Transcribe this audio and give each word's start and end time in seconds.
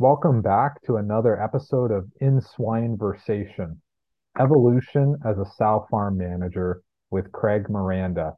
Welcome 0.00 0.42
back 0.42 0.80
to 0.82 0.98
another 0.98 1.42
episode 1.42 1.90
of 1.90 2.08
In 2.20 2.40
Swineversation, 2.40 3.78
Evolution 4.38 5.16
as 5.26 5.38
a 5.38 5.44
Sow 5.56 5.88
Farm 5.90 6.16
Manager 6.16 6.82
with 7.10 7.32
Craig 7.32 7.68
Miranda, 7.68 8.34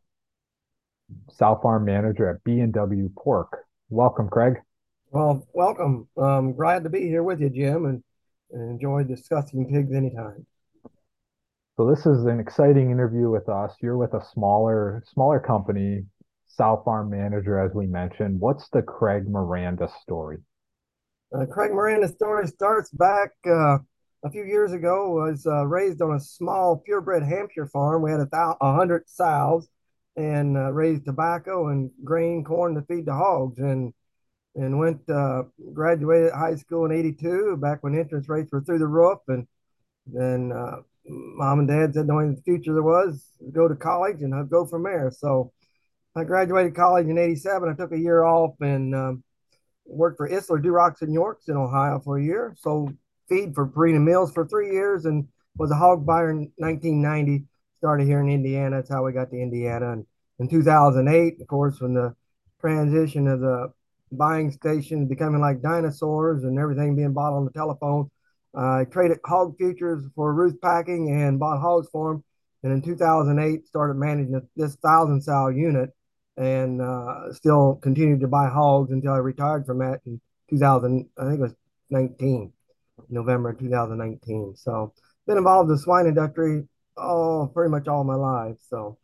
Sow 1.28 1.60
Farm 1.62 1.84
Manager 1.84 2.30
at 2.30 2.42
B&W 2.44 3.10
Pork. 3.14 3.66
Welcome, 3.90 4.30
Craig. 4.30 4.54
Well, 5.10 5.46
welcome. 5.52 6.08
Um, 6.16 6.56
glad 6.56 6.82
to 6.84 6.88
be 6.88 7.00
here 7.00 7.22
with 7.22 7.42
you, 7.42 7.50
Jim, 7.50 7.84
and, 7.84 8.02
and 8.52 8.70
enjoy 8.70 9.04
discussing 9.04 9.68
pigs 9.70 9.92
anytime. 9.94 10.46
So 11.76 11.90
this 11.90 12.06
is 12.06 12.24
an 12.24 12.40
exciting 12.40 12.90
interview 12.90 13.28
with 13.28 13.50
us. 13.50 13.74
You're 13.82 13.98
with 13.98 14.14
a 14.14 14.24
smaller 14.32 15.02
smaller 15.12 15.40
company, 15.40 16.06
Sow 16.46 16.80
Farm 16.86 17.10
Manager, 17.10 17.58
as 17.60 17.74
we 17.74 17.86
mentioned. 17.86 18.40
What's 18.40 18.70
the 18.70 18.80
Craig 18.80 19.28
Miranda 19.28 19.90
story? 20.00 20.38
Uh, 21.32 21.46
Craig 21.46 21.70
Miranda's 21.70 22.10
story 22.10 22.46
starts 22.48 22.90
back 22.90 23.30
uh, 23.46 23.78
a 24.24 24.30
few 24.30 24.44
years 24.44 24.72
ago. 24.72 25.10
Was 25.10 25.46
uh, 25.46 25.64
raised 25.64 26.02
on 26.02 26.16
a 26.16 26.20
small 26.20 26.76
purebred 26.76 27.22
Hampshire 27.22 27.66
farm. 27.66 28.02
We 28.02 28.10
had 28.10 28.20
a, 28.20 28.56
hundred 28.60 29.08
sows 29.08 29.68
and 30.16 30.56
uh, 30.56 30.72
raised 30.72 31.04
tobacco 31.04 31.68
and 31.68 31.90
grain, 32.02 32.42
corn 32.42 32.74
to 32.74 32.82
feed 32.82 33.06
the 33.06 33.14
hogs. 33.14 33.58
And 33.58 33.94
and 34.56 34.80
went 34.80 35.08
uh, 35.08 35.44
graduated 35.72 36.32
high 36.32 36.56
school 36.56 36.84
in 36.84 36.92
'82, 36.92 37.58
back 37.58 37.84
when 37.84 37.96
entrance 37.96 38.28
rates 38.28 38.50
were 38.50 38.60
through 38.60 38.80
the 38.80 38.88
roof. 38.88 39.20
And 39.28 39.46
then 40.06 40.50
uh, 40.50 40.78
mom 41.06 41.60
and 41.60 41.68
dad 41.68 41.94
said 41.94 42.08
the 42.08 42.12
only 42.12 42.40
future 42.42 42.74
there 42.74 42.82
was 42.82 43.24
go 43.52 43.68
to 43.68 43.76
college 43.76 44.22
and 44.22 44.34
I'd 44.34 44.50
go 44.50 44.66
from 44.66 44.82
there. 44.82 45.12
So 45.16 45.52
I 46.16 46.24
graduated 46.24 46.74
college 46.74 47.06
in 47.06 47.18
'87. 47.18 47.68
I 47.68 47.74
took 47.74 47.92
a 47.92 47.98
year 47.98 48.24
off 48.24 48.56
and 48.60 48.96
um, 48.96 49.24
worked 49.90 50.16
for 50.16 50.28
Isler 50.28 50.62
Durocs 50.62 51.02
and 51.02 51.12
Yorks 51.12 51.48
in 51.48 51.56
Ohio 51.56 52.00
for 52.00 52.18
a 52.18 52.22
year. 52.22 52.54
Sold 52.58 52.94
feed 53.28 53.54
for 53.54 53.66
Purina 53.66 54.02
Mills 54.02 54.32
for 54.32 54.46
three 54.46 54.72
years 54.72 55.04
and 55.04 55.26
was 55.56 55.70
a 55.70 55.76
hog 55.76 56.06
buyer 56.06 56.30
in 56.30 56.50
1990. 56.56 57.44
Started 57.78 58.06
here 58.06 58.20
in 58.20 58.28
Indiana. 58.28 58.76
That's 58.76 58.90
how 58.90 59.04
we 59.04 59.12
got 59.12 59.30
to 59.30 59.40
Indiana. 59.40 59.92
And 59.92 60.06
in 60.38 60.48
2008, 60.48 61.40
of 61.40 61.46
course, 61.46 61.80
when 61.80 61.94
the 61.94 62.14
transition 62.60 63.26
of 63.26 63.40
the 63.40 63.72
buying 64.12 64.50
stations 64.50 65.08
becoming 65.08 65.40
like 65.40 65.62
dinosaurs 65.62 66.44
and 66.44 66.58
everything 66.58 66.96
being 66.96 67.12
bought 67.12 67.32
on 67.32 67.44
the 67.44 67.52
telephone, 67.52 68.10
uh, 68.56 68.80
I 68.80 68.84
traded 68.90 69.18
hog 69.24 69.56
futures 69.56 70.04
for 70.14 70.34
Routh 70.34 70.60
Packing 70.60 71.10
and 71.10 71.38
bought 71.38 71.60
hogs 71.60 71.88
for 71.90 72.12
them. 72.12 72.24
And 72.62 72.72
in 72.72 72.82
2008, 72.82 73.66
started 73.66 73.94
managing 73.94 74.40
this 74.56 74.76
thousand 74.76 75.22
sow 75.22 75.48
unit 75.48 75.90
and 76.40 76.80
uh, 76.80 77.32
still 77.32 77.78
continued 77.82 78.20
to 78.20 78.28
buy 78.28 78.48
hogs 78.48 78.90
until 78.90 79.12
I 79.12 79.18
retired 79.18 79.66
from 79.66 79.78
that 79.78 80.00
in 80.06 80.20
2000. 80.48 81.08
I 81.18 81.24
think 81.24 81.38
it 81.38 81.42
was 81.42 81.54
19, 81.90 82.52
November 83.10 83.52
2019. 83.52 84.54
So 84.56 84.92
been 85.26 85.36
involved 85.36 85.68
in 85.68 85.76
the 85.76 85.82
swine 85.82 86.06
industry 86.06 86.64
oh 86.96 87.50
pretty 87.52 87.70
much 87.70 87.88
all 87.88 88.04
my 88.04 88.14
life. 88.14 88.56
So. 88.68 88.98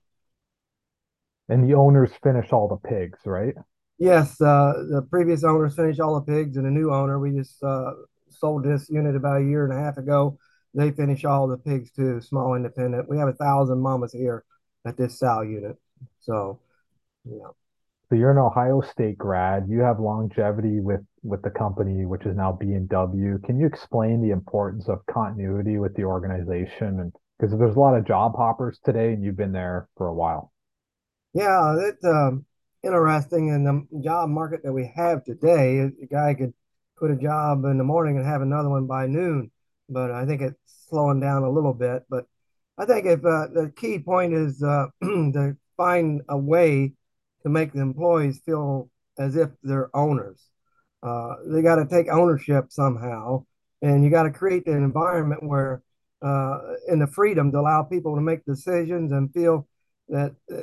And 1.49 1.69
the 1.69 1.75
owners 1.75 2.11
finish 2.23 2.53
all 2.53 2.69
the 2.69 2.89
pigs, 2.89 3.21
right? 3.25 3.55
Yes, 3.99 4.41
uh, 4.41 4.73
the 4.91 5.07
previous 5.09 5.45
owners 5.45 5.77
finished 5.77 6.01
all 6.01 6.21
the 6.21 6.33
pigs, 6.33 6.57
and 6.57 6.67
the 6.67 6.71
new 6.71 6.93
owner, 6.93 7.19
we 7.19 7.31
just 7.31 7.63
uh, 7.63 7.93
sold 8.29 8.65
this 8.65 8.91
unit 8.91 9.15
about 9.15 9.41
a 9.41 9.45
year 9.45 9.65
and 9.65 9.73
a 9.73 9.81
half 9.81 9.97
ago. 9.97 10.39
They 10.75 10.91
finish 10.91 11.25
all 11.25 11.47
the 11.47 11.57
pigs 11.57 11.91
too, 11.93 12.21
small 12.21 12.55
independent. 12.55 13.09
We 13.09 13.17
have 13.19 13.29
a 13.29 13.33
thousand 13.33 13.81
mamas 13.81 14.13
here 14.13 14.45
at 14.85 14.97
this 14.97 15.19
sow 15.19 15.41
unit. 15.43 15.77
So, 16.21 16.59
yeah. 17.29 17.49
So 18.09 18.15
you're 18.15 18.31
an 18.31 18.39
Ohio 18.39 18.83
State 18.83 19.19
grad. 19.19 19.67
You 19.69 19.81
have 19.81 19.99
longevity 19.99 20.81
with 20.81 21.01
with 21.25 21.43
the 21.43 21.51
company, 21.51 22.07
which 22.07 22.25
is 22.25 22.37
now 22.37 22.53
B&W. 22.53 23.39
Can 23.45 23.59
you 23.59 23.67
explain 23.67 24.23
the 24.23 24.31
importance 24.31 24.89
of 24.89 25.05
continuity 25.07 25.79
with 25.79 25.95
the 25.97 26.05
organization? 26.05 27.01
And 27.01 27.13
because 27.39 27.59
there's 27.59 27.75
a 27.75 27.81
lot 27.81 27.97
of 27.97 28.07
job 28.07 28.37
hoppers 28.37 28.79
today, 28.85 29.13
and 29.13 29.25
you've 29.25 29.37
been 29.37 29.53
there 29.53 29.89
for 29.97 30.07
a 30.07 30.15
while. 30.15 30.53
Yeah, 31.35 31.77
it's 31.81 32.05
um, 32.05 32.47
interesting 32.85 33.49
in 33.49 33.65
the 33.65 34.01
job 34.01 34.31
market 34.31 34.63
that 34.63 34.73
we 34.73 34.91
have 34.95 35.25
today. 35.25 35.81
A 35.81 36.07
guy 36.07 36.35
could 36.35 36.55
quit 36.97 37.11
a 37.11 37.17
job 37.17 37.65
in 37.65 37.77
the 37.77 37.85
morning 37.85 38.17
and 38.17 38.27
have 38.27 38.41
another 38.41 38.71
one 38.71 38.87
by 38.87 39.07
noon, 39.07 39.51
but 39.89 40.13
I 40.13 40.25
think 40.27 40.41
it's 40.43 40.87
slowing 40.89 41.21
down 41.21 41.43
a 41.43 41.51
little 41.51 41.75
bit. 41.75 42.05
But 42.09 42.27
I 42.79 42.87
think 42.87 43.07
if 43.07 43.19
uh, 43.19 43.49
the 43.53 43.73
key 43.77 43.99
point 43.99 44.33
is 44.33 44.63
uh, 44.63 44.87
to 45.03 45.57
find 45.77 46.23
a 46.29 46.39
way 46.39 46.93
to 47.47 47.51
make 47.51 47.73
the 47.73 47.81
employees 47.81 48.41
feel 48.45 48.91
as 49.21 49.37
if 49.37 49.49
they're 49.63 49.89
owners. 49.95 50.51
Uh, 51.01 51.37
they 51.47 51.63
got 51.63 51.77
to 51.77 51.87
take 51.87 52.09
ownership 52.11 52.67
somehow, 52.71 53.45
and 53.83 54.03
you 54.03 54.11
got 54.11 54.25
to 54.25 54.33
create 54.33 54.67
an 54.67 54.83
environment 54.83 55.41
where, 55.45 55.81
uh, 56.23 56.59
in 56.89 56.99
the 56.99 57.07
freedom 57.07 57.53
to 57.53 57.59
allow 57.61 57.85
people 57.85 58.17
to 58.17 58.21
make 58.21 58.45
decisions 58.45 59.13
and 59.13 59.33
feel 59.33 59.69
that 60.09 60.35
uh, 60.53 60.63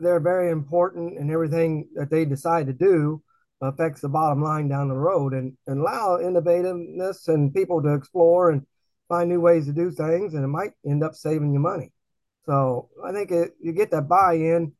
they're 0.00 0.18
very 0.18 0.50
important 0.50 1.16
and 1.18 1.30
everything 1.30 1.88
that 1.94 2.10
they 2.10 2.24
decide 2.24 2.66
to 2.66 2.72
do 2.72 3.22
affects 3.60 4.00
the 4.00 4.08
bottom 4.08 4.42
line 4.42 4.66
down 4.66 4.88
the 4.88 4.94
road 4.94 5.34
and, 5.34 5.56
and 5.68 5.78
allow 5.80 6.18
innovativeness 6.18 7.28
and 7.28 7.54
people 7.54 7.80
to 7.80 7.94
explore 7.94 8.50
and 8.50 8.66
find 9.08 9.28
new 9.28 9.40
ways 9.40 9.66
to 9.66 9.72
do 9.72 9.92
things 9.92 10.34
and 10.34 10.42
it 10.42 10.48
might 10.48 10.72
end 10.84 11.04
up 11.04 11.14
saving 11.14 11.52
you 11.52 11.60
money 11.60 11.92
so 12.44 12.88
i 13.04 13.12
think 13.12 13.30
it, 13.30 13.52
you 13.60 13.72
get 13.72 13.90
that 13.90 14.08
buy-in 14.08 14.72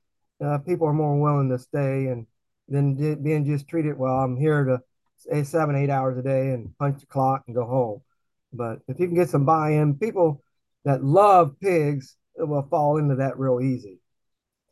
uh, 0.42 0.58
people 0.58 0.86
are 0.86 0.92
more 0.92 1.20
willing 1.20 1.48
to 1.48 1.58
stay 1.58 2.06
and 2.06 2.26
than 2.68 2.94
being 3.22 3.44
just 3.44 3.68
treated 3.68 3.98
well 3.98 4.14
i'm 4.14 4.36
here 4.36 4.64
to 4.64 4.80
stay 5.18 5.42
seven 5.42 5.76
eight 5.76 5.90
hours 5.90 6.16
a 6.16 6.22
day 6.22 6.50
and 6.50 6.76
punch 6.78 7.00
the 7.00 7.06
clock 7.06 7.42
and 7.46 7.54
go 7.54 7.66
home 7.66 8.00
but 8.52 8.78
if 8.88 8.98
you 8.98 9.06
can 9.06 9.14
get 9.14 9.28
some 9.28 9.44
buy-in 9.44 9.94
people 9.98 10.42
that 10.84 11.04
love 11.04 11.54
pigs 11.60 12.16
will 12.36 12.66
fall 12.70 12.96
into 12.96 13.16
that 13.16 13.38
real 13.38 13.60
easy 13.60 13.98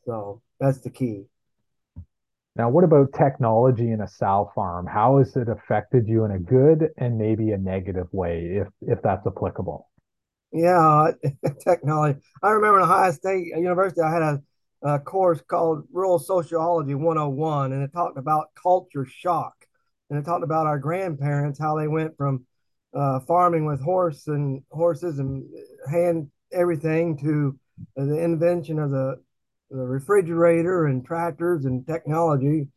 so 0.04 0.42
that's 0.58 0.80
the 0.80 0.90
key. 0.90 1.24
Now, 2.54 2.68
what 2.68 2.84
about 2.84 3.14
technology 3.16 3.90
in 3.92 4.02
a 4.02 4.08
sow 4.08 4.50
farm? 4.54 4.86
How 4.86 5.18
has 5.18 5.34
it 5.36 5.48
affected 5.48 6.06
you 6.06 6.24
in 6.24 6.32
a 6.32 6.38
good 6.38 6.90
and 6.98 7.16
maybe 7.16 7.52
a 7.52 7.58
negative 7.58 8.08
way, 8.12 8.60
if 8.60 8.68
if 8.82 9.02
that's 9.02 9.26
applicable? 9.26 9.88
Yeah, 10.52 11.12
technology. 11.64 12.20
I 12.42 12.50
remember 12.50 12.80
in 12.80 12.84
Ohio 12.84 13.10
State 13.12 13.46
University, 13.46 14.02
I 14.02 14.12
had 14.12 14.22
a, 14.22 14.42
a 14.82 14.98
course 14.98 15.40
called 15.46 15.84
Rural 15.92 16.18
Sociology 16.18 16.94
101, 16.94 17.72
and 17.72 17.82
it 17.82 17.92
talked 17.92 18.18
about 18.18 18.54
culture 18.60 19.06
shock, 19.06 19.54
and 20.10 20.18
it 20.18 20.24
talked 20.24 20.44
about 20.44 20.66
our 20.66 20.78
grandparents 20.78 21.58
how 21.58 21.76
they 21.76 21.88
went 21.88 22.16
from 22.16 22.44
uh, 22.94 23.20
farming 23.20 23.64
with 23.64 23.80
horse 23.80 24.26
and 24.26 24.62
horses 24.70 25.18
and 25.18 25.44
hand 25.90 26.30
everything 26.52 27.16
to 27.18 27.58
the 27.96 28.18
invention 28.18 28.78
of 28.78 28.90
the 28.90 29.16
the 29.72 29.78
refrigerator 29.78 30.86
and 30.86 31.04
tractors 31.04 31.64
and 31.64 31.86
technology. 31.86 32.68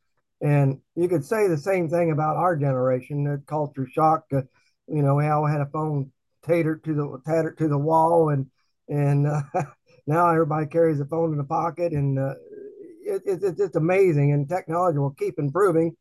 And 0.41 0.79
you 0.95 1.07
could 1.07 1.25
say 1.25 1.47
the 1.47 1.57
same 1.57 1.89
thing 1.89 2.11
about 2.11 2.37
our 2.37 2.55
generation, 2.55 3.23
the 3.23 3.41
culture 3.45 3.87
shock. 3.91 4.23
Uh, 4.31 4.43
you 4.87 5.01
know, 5.01 5.15
we 5.15 5.27
all 5.27 5.45
had 5.45 5.61
a 5.61 5.65
phone 5.65 6.11
tatered 6.45 6.83
to 6.85 6.93
the 6.93 7.21
tattered 7.25 7.57
to 7.57 7.67
the 7.67 7.77
wall, 7.77 8.29
and 8.29 8.47
and 8.87 9.27
uh, 9.27 9.41
now 10.07 10.29
everybody 10.29 10.67
carries 10.67 10.99
a 10.99 11.05
phone 11.05 11.31
in 11.31 11.37
the 11.37 11.43
pocket, 11.43 11.93
and 11.93 12.19
uh, 12.19 12.35
it, 13.05 13.21
it, 13.25 13.43
it's 13.43 13.57
just 13.57 13.75
amazing. 13.75 14.33
And 14.33 14.47
technology 14.47 14.97
will 14.97 15.11
keep 15.11 15.39
improving. 15.39 15.95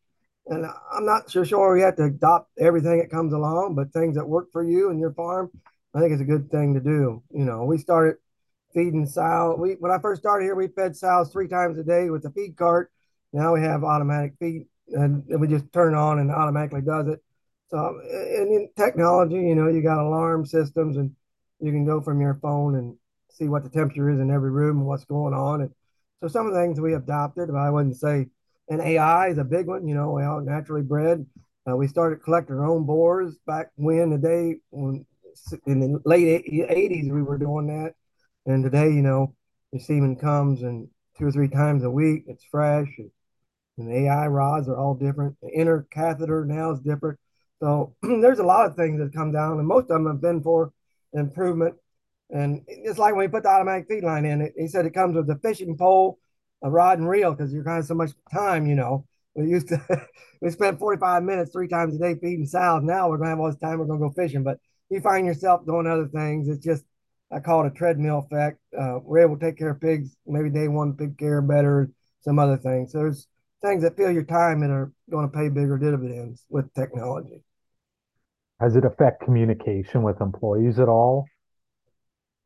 And 0.46 0.66
I'm 0.92 1.06
not 1.06 1.30
so 1.30 1.42
sure 1.42 1.74
we 1.74 1.80
have 1.80 1.96
to 1.96 2.04
adopt 2.04 2.50
everything 2.58 2.98
that 2.98 3.10
comes 3.10 3.32
along, 3.32 3.74
but 3.76 3.92
things 3.92 4.16
that 4.16 4.28
work 4.28 4.52
for 4.52 4.62
you 4.62 4.90
and 4.90 5.00
your 5.00 5.14
farm, 5.14 5.50
I 5.94 6.00
think 6.00 6.12
it's 6.12 6.20
a 6.20 6.26
good 6.26 6.50
thing 6.50 6.74
to 6.74 6.80
do. 6.80 7.22
You 7.30 7.44
know, 7.46 7.64
we 7.64 7.78
started 7.78 8.16
feeding 8.74 9.06
sow. 9.06 9.56
We 9.58 9.76
when 9.80 9.90
I 9.90 9.98
first 9.98 10.20
started 10.20 10.44
here, 10.44 10.54
we 10.54 10.68
fed 10.68 10.96
sows 10.96 11.30
three 11.32 11.48
times 11.48 11.78
a 11.78 11.82
day 11.82 12.10
with 12.10 12.26
a 12.26 12.30
feed 12.30 12.56
cart. 12.56 12.90
Now 13.32 13.54
we 13.54 13.62
have 13.62 13.84
automatic 13.84 14.34
feed, 14.38 14.66
and 14.88 15.24
we 15.40 15.48
just 15.48 15.72
turn 15.72 15.94
on 15.94 16.18
and 16.18 16.30
automatically 16.30 16.82
does 16.82 17.08
it. 17.08 17.22
So, 17.68 18.00
and 18.02 18.52
in 18.52 18.68
technology, 18.76 19.36
you 19.36 19.54
know, 19.54 19.68
you 19.68 19.82
got 19.82 20.04
alarm 20.04 20.44
systems, 20.44 20.98
and 20.98 21.12
you 21.60 21.72
can 21.72 21.86
go 21.86 22.02
from 22.02 22.20
your 22.20 22.34
phone 22.42 22.74
and 22.76 22.96
see 23.34 23.48
what 23.48 23.62
the 23.62 23.70
temperature 23.70 24.10
is 24.10 24.20
in 24.20 24.30
every 24.30 24.50
room 24.50 24.78
and 24.78 24.86
what's 24.86 25.04
going 25.04 25.34
on. 25.34 25.62
And 25.62 25.70
so, 26.20 26.28
some 26.28 26.46
of 26.46 26.54
the 26.54 26.60
things 26.60 26.80
we 26.80 26.94
adopted, 26.94 27.50
I 27.50 27.70
wouldn't 27.70 27.96
say, 27.96 28.26
and 28.68 28.80
AI 28.80 29.28
is 29.28 29.38
a 29.38 29.44
big 29.44 29.66
one. 29.66 29.86
You 29.86 29.94
know, 29.94 30.12
we 30.12 30.24
all 30.24 30.40
naturally 30.40 30.82
bred. 30.82 31.24
Uh, 31.68 31.76
we 31.76 31.88
started 31.88 32.22
collecting 32.22 32.56
our 32.56 32.66
own 32.66 32.84
boars 32.84 33.36
back 33.46 33.70
when 33.76 34.10
the 34.10 34.18
day 34.18 34.56
when 34.70 35.04
in 35.66 35.80
the 35.80 36.00
late 36.04 36.44
80s 36.46 37.12
we 37.12 37.22
were 37.22 37.38
doing 37.38 37.66
that 37.66 37.94
and 38.46 38.62
today, 38.62 38.86
you 38.86 39.02
know, 39.02 39.34
the 39.72 39.78
semen 39.80 40.16
comes 40.16 40.62
and 40.62 40.88
two 41.18 41.26
or 41.26 41.32
three 41.32 41.48
times 41.48 41.82
a 41.82 41.90
week. 41.90 42.24
It's 42.26 42.44
fresh, 42.44 42.88
and, 42.98 43.10
and 43.78 43.88
the 43.88 44.06
AI 44.06 44.26
rods 44.26 44.68
are 44.68 44.76
all 44.76 44.94
different. 44.94 45.36
The 45.42 45.48
inner 45.48 45.86
catheter 45.90 46.44
now 46.44 46.72
is 46.72 46.80
different. 46.80 47.18
So 47.60 47.94
there's 48.02 48.38
a 48.38 48.44
lot 48.44 48.66
of 48.66 48.76
things 48.76 49.00
that 49.00 49.14
come 49.14 49.32
down, 49.32 49.58
and 49.58 49.66
most 49.66 49.84
of 49.84 49.88
them 49.88 50.06
have 50.06 50.20
been 50.20 50.42
for 50.42 50.72
improvement. 51.12 51.74
And 52.30 52.62
it's 52.66 52.98
like 52.98 53.14
when 53.14 53.26
we 53.26 53.28
put 53.28 53.42
the 53.42 53.50
automatic 53.50 53.86
feed 53.88 54.04
line 54.04 54.24
in 54.24 54.40
it, 54.40 54.54
he 54.56 54.66
said 54.66 54.86
it 54.86 54.94
comes 54.94 55.14
with 55.14 55.28
a 55.30 55.38
fishing 55.40 55.76
pole, 55.76 56.18
a 56.62 56.70
rod 56.70 56.98
and 56.98 57.08
reel 57.08 57.32
because 57.32 57.52
you're 57.52 57.64
kind 57.64 57.78
of 57.78 57.86
so 57.86 57.94
much 57.94 58.10
time, 58.32 58.66
you 58.66 58.74
know. 58.74 59.06
we 59.34 59.48
used 59.48 59.68
to 59.68 59.80
we 60.40 60.50
spent 60.50 60.78
45 60.78 61.22
minutes 61.22 61.52
three 61.52 61.68
times 61.68 61.94
a 61.94 61.98
day 61.98 62.14
feeding 62.14 62.46
sows. 62.46 62.82
Now 62.82 63.08
we're 63.08 63.18
gonna 63.18 63.30
have 63.30 63.40
all 63.40 63.50
this 63.50 63.58
time. 63.58 63.78
We're 63.78 63.86
gonna 63.86 64.00
go 64.00 64.10
fishing, 64.10 64.42
but 64.42 64.58
you 64.90 65.00
find 65.00 65.26
yourself 65.26 65.66
doing 65.66 65.86
other 65.86 66.08
things. 66.08 66.48
It's 66.48 66.64
just 66.64 66.84
I 67.30 67.40
call 67.40 67.64
it 67.64 67.68
a 67.68 67.70
treadmill 67.70 68.26
effect. 68.30 68.58
Uh, 68.78 68.98
we're 69.02 69.20
able 69.20 69.38
to 69.38 69.44
take 69.44 69.58
care 69.58 69.70
of 69.70 69.80
pigs. 69.80 70.16
Maybe 70.26 70.50
day 70.50 70.68
one 70.68 70.94
pig 70.94 71.18
care 71.18 71.42
better. 71.42 71.90
Some 72.20 72.38
other 72.38 72.56
things. 72.56 72.92
So 72.92 72.98
there's 72.98 73.26
things 73.60 73.82
that 73.82 73.96
fill 73.96 74.10
your 74.10 74.24
time 74.24 74.62
and 74.62 74.70
are 74.70 74.92
going 75.10 75.28
to 75.28 75.36
pay 75.36 75.48
bigger 75.48 75.78
dividends 75.78 76.44
with 76.48 76.72
technology. 76.74 77.42
Has 78.60 78.76
it 78.76 78.84
affect 78.84 79.22
communication 79.22 80.02
with 80.02 80.20
employees 80.20 80.78
at 80.78 80.88
all? 80.88 81.26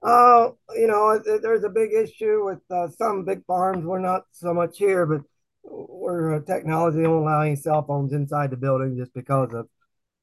Uh, 0.02 0.50
you 0.76 0.86
know, 0.86 1.18
there's 1.42 1.64
a 1.64 1.68
big 1.68 1.92
issue 1.92 2.44
with 2.44 2.60
uh, 2.70 2.88
some 2.88 3.24
big 3.24 3.44
farms. 3.46 3.84
We're 3.84 3.98
not 3.98 4.24
so 4.32 4.54
much 4.54 4.78
here, 4.78 5.04
but 5.06 5.22
where 5.62 6.34
uh, 6.34 6.40
technology 6.40 7.02
don't 7.02 7.22
allow 7.22 7.54
cell 7.54 7.84
phones 7.84 8.12
inside 8.12 8.50
the 8.50 8.56
building 8.56 8.96
just 8.96 9.12
because 9.12 9.52
of 9.52 9.68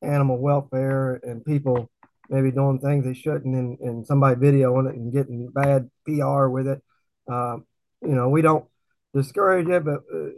animal 0.01 0.37
welfare 0.37 1.19
and 1.23 1.43
people 1.43 1.89
maybe 2.29 2.51
doing 2.51 2.79
things 2.79 3.05
they 3.05 3.13
shouldn't 3.13 3.55
and, 3.55 3.79
and 3.79 4.07
somebody 4.07 4.35
videoing 4.35 4.89
it 4.89 4.95
and 4.95 5.13
getting 5.13 5.49
bad 5.49 5.89
PR 6.05 6.47
with 6.47 6.67
it. 6.67 6.81
Uh, 7.29 7.57
you 8.01 8.15
know, 8.15 8.29
we 8.29 8.41
don't 8.41 8.65
discourage 9.13 9.67
it, 9.67 9.83
but 9.83 10.01
uh, 10.13 10.29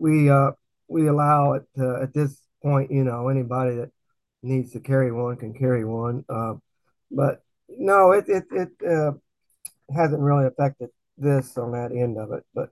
we 0.00 0.30
uh, 0.30 0.52
we 0.88 1.06
allow 1.06 1.52
it 1.52 1.64
to, 1.76 1.98
at 2.02 2.14
this 2.14 2.40
point. 2.62 2.90
You 2.90 3.04
know, 3.04 3.28
anybody 3.28 3.76
that 3.76 3.90
needs 4.42 4.72
to 4.72 4.80
carry 4.80 5.12
one 5.12 5.36
can 5.36 5.54
carry 5.54 5.84
one. 5.84 6.24
Uh, 6.28 6.54
but 7.10 7.43
no, 7.68 8.12
it 8.12 8.24
it 8.28 8.44
it 8.50 8.68
uh, 8.88 9.12
hasn't 9.94 10.20
really 10.20 10.46
affected 10.46 10.90
this 11.16 11.56
on 11.56 11.72
that 11.72 11.92
end 11.92 12.18
of 12.18 12.32
it. 12.32 12.44
But 12.54 12.70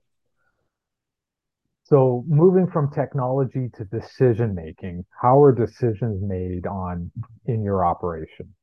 so 1.84 2.24
moving 2.26 2.68
from 2.68 2.90
technology 2.92 3.70
to 3.76 3.84
decision 3.84 4.54
making, 4.54 5.04
how 5.20 5.42
are 5.42 5.52
decisions 5.52 6.22
made 6.22 6.66
on 6.66 7.10
in 7.46 7.62
your 7.62 7.84
operation? 7.84 8.54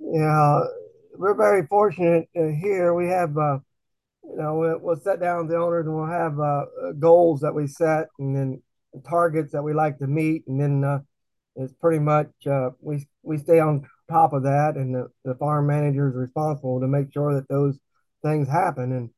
Yeah, 0.00 0.60
we're 1.16 1.34
very 1.34 1.66
fortunate 1.66 2.28
uh, 2.36 2.48
here. 2.48 2.94
We 2.94 3.08
have, 3.08 3.36
uh, 3.36 3.58
you 4.24 4.36
know, 4.36 4.54
we'll, 4.54 4.78
we'll 4.80 4.96
sit 4.96 5.20
down 5.20 5.42
with 5.42 5.50
the 5.50 5.56
owners 5.56 5.86
and 5.86 5.94
we'll 5.94 6.06
have 6.06 6.38
uh, 6.38 6.64
goals 6.98 7.40
that 7.40 7.54
we 7.54 7.66
set 7.66 8.08
and 8.18 8.36
then 8.36 8.62
targets 9.08 9.52
that 9.52 9.62
we 9.62 9.72
like 9.72 9.98
to 9.98 10.06
meet, 10.06 10.46
and 10.48 10.60
then 10.60 10.84
uh, 10.84 10.98
it's 11.56 11.72
pretty 11.74 12.00
much 12.00 12.30
uh, 12.46 12.70
we 12.80 13.06
we 13.22 13.36
stay 13.38 13.60
on 13.60 13.86
top 14.10 14.32
of 14.32 14.42
that, 14.42 14.74
and 14.76 14.94
the, 14.94 15.10
the 15.24 15.34
farm 15.36 15.66
manager 15.66 16.08
is 16.08 16.14
responsible 16.14 16.80
to 16.80 16.88
make 16.88 17.12
sure 17.12 17.34
that 17.34 17.48
those 17.48 17.78
things 18.22 18.48
happen. 18.48 18.92
And 18.92 19.10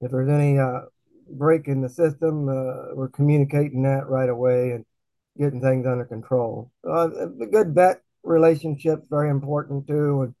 if 0.00 0.10
there's 0.10 0.28
any 0.28 0.58
uh, 0.58 0.82
break 1.30 1.68
in 1.68 1.80
the 1.80 1.88
system, 1.88 2.48
uh, 2.48 2.94
we're 2.94 3.08
communicating 3.08 3.82
that 3.84 4.08
right 4.08 4.28
away 4.28 4.72
and 4.72 4.84
getting 5.38 5.60
things 5.60 5.86
under 5.86 6.04
control. 6.04 6.70
Uh, 6.88 7.06
the 7.38 7.48
good 7.50 7.74
vet 7.74 8.02
relationship 8.22 9.04
very 9.08 9.30
important 9.30 9.86
too, 9.86 10.22
and 10.22 10.34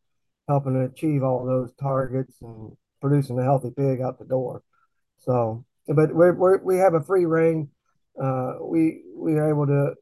helping 0.48 0.74
to 0.74 0.84
achieve 0.84 1.22
all 1.22 1.46
those 1.46 1.72
targets 1.80 2.34
and 2.42 2.76
producing 3.00 3.38
a 3.38 3.42
healthy 3.44 3.70
pig 3.70 4.00
out 4.00 4.18
the 4.18 4.24
door. 4.24 4.62
So, 5.20 5.64
but 5.86 6.14
we 6.14 6.30
we 6.32 6.50
we 6.62 6.76
have 6.78 6.94
a 6.94 7.02
free 7.02 7.24
reign. 7.24 7.68
Uh, 8.20 8.54
we 8.60 9.02
we 9.14 9.34
are 9.34 9.48
able 9.48 9.66
to 9.66 9.94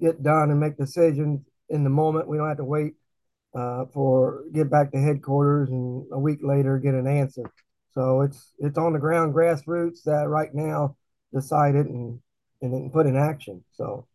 get 0.00 0.22
done 0.22 0.50
and 0.50 0.60
make 0.60 0.76
decisions 0.76 1.40
in 1.68 1.84
the 1.84 1.90
moment. 1.90 2.28
We 2.28 2.36
don't 2.36 2.48
have 2.48 2.56
to 2.58 2.64
wait 2.64 2.94
uh, 3.54 3.84
for 3.92 4.44
get 4.52 4.70
back 4.70 4.92
to 4.92 4.98
headquarters 4.98 5.68
and 5.70 6.06
a 6.12 6.18
week 6.18 6.40
later 6.42 6.78
get 6.78 6.94
an 6.94 7.06
answer. 7.06 7.44
So 7.94 8.22
it's 8.22 8.52
it's 8.58 8.78
on 8.78 8.92
the 8.92 8.98
ground 8.98 9.34
grassroots 9.34 10.02
that 10.04 10.28
right 10.28 10.54
now 10.54 10.96
decided 11.32 11.86
and 11.86 12.20
and 12.62 12.72
then 12.72 12.90
put 12.90 13.06
in 13.06 13.16
action. 13.16 13.62
So 13.72 14.06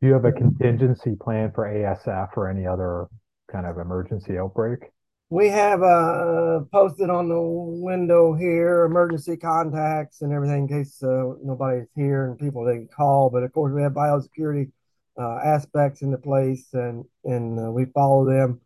do 0.00 0.06
you 0.06 0.12
have 0.12 0.24
a 0.24 0.32
contingency 0.32 1.16
plan 1.16 1.52
for 1.52 1.66
ASF 1.66 2.36
or 2.36 2.48
any 2.48 2.66
other 2.66 3.08
kind 3.50 3.66
of 3.66 3.78
emergency 3.78 4.38
outbreak? 4.38 4.90
We 5.30 5.48
have 5.48 5.82
uh, 5.82 6.60
posted 6.72 7.10
on 7.10 7.28
the 7.28 7.40
window 7.40 8.32
here 8.32 8.84
emergency 8.84 9.36
contacts 9.36 10.22
and 10.22 10.32
everything 10.32 10.62
in 10.62 10.68
case 10.68 11.02
uh, 11.02 11.34
nobody's 11.42 11.88
here 11.94 12.26
and 12.26 12.38
people 12.38 12.64
they 12.64 12.76
can 12.76 12.88
call. 12.88 13.28
But 13.28 13.42
of 13.42 13.52
course, 13.52 13.74
we 13.74 13.82
have 13.82 13.92
biosecurity 13.92 14.70
uh, 15.18 15.38
aspects 15.44 16.02
into 16.02 16.16
place 16.16 16.68
and 16.72 17.04
and 17.24 17.58
uh, 17.58 17.70
we 17.70 17.84
follow 17.86 18.24
them 18.24 18.60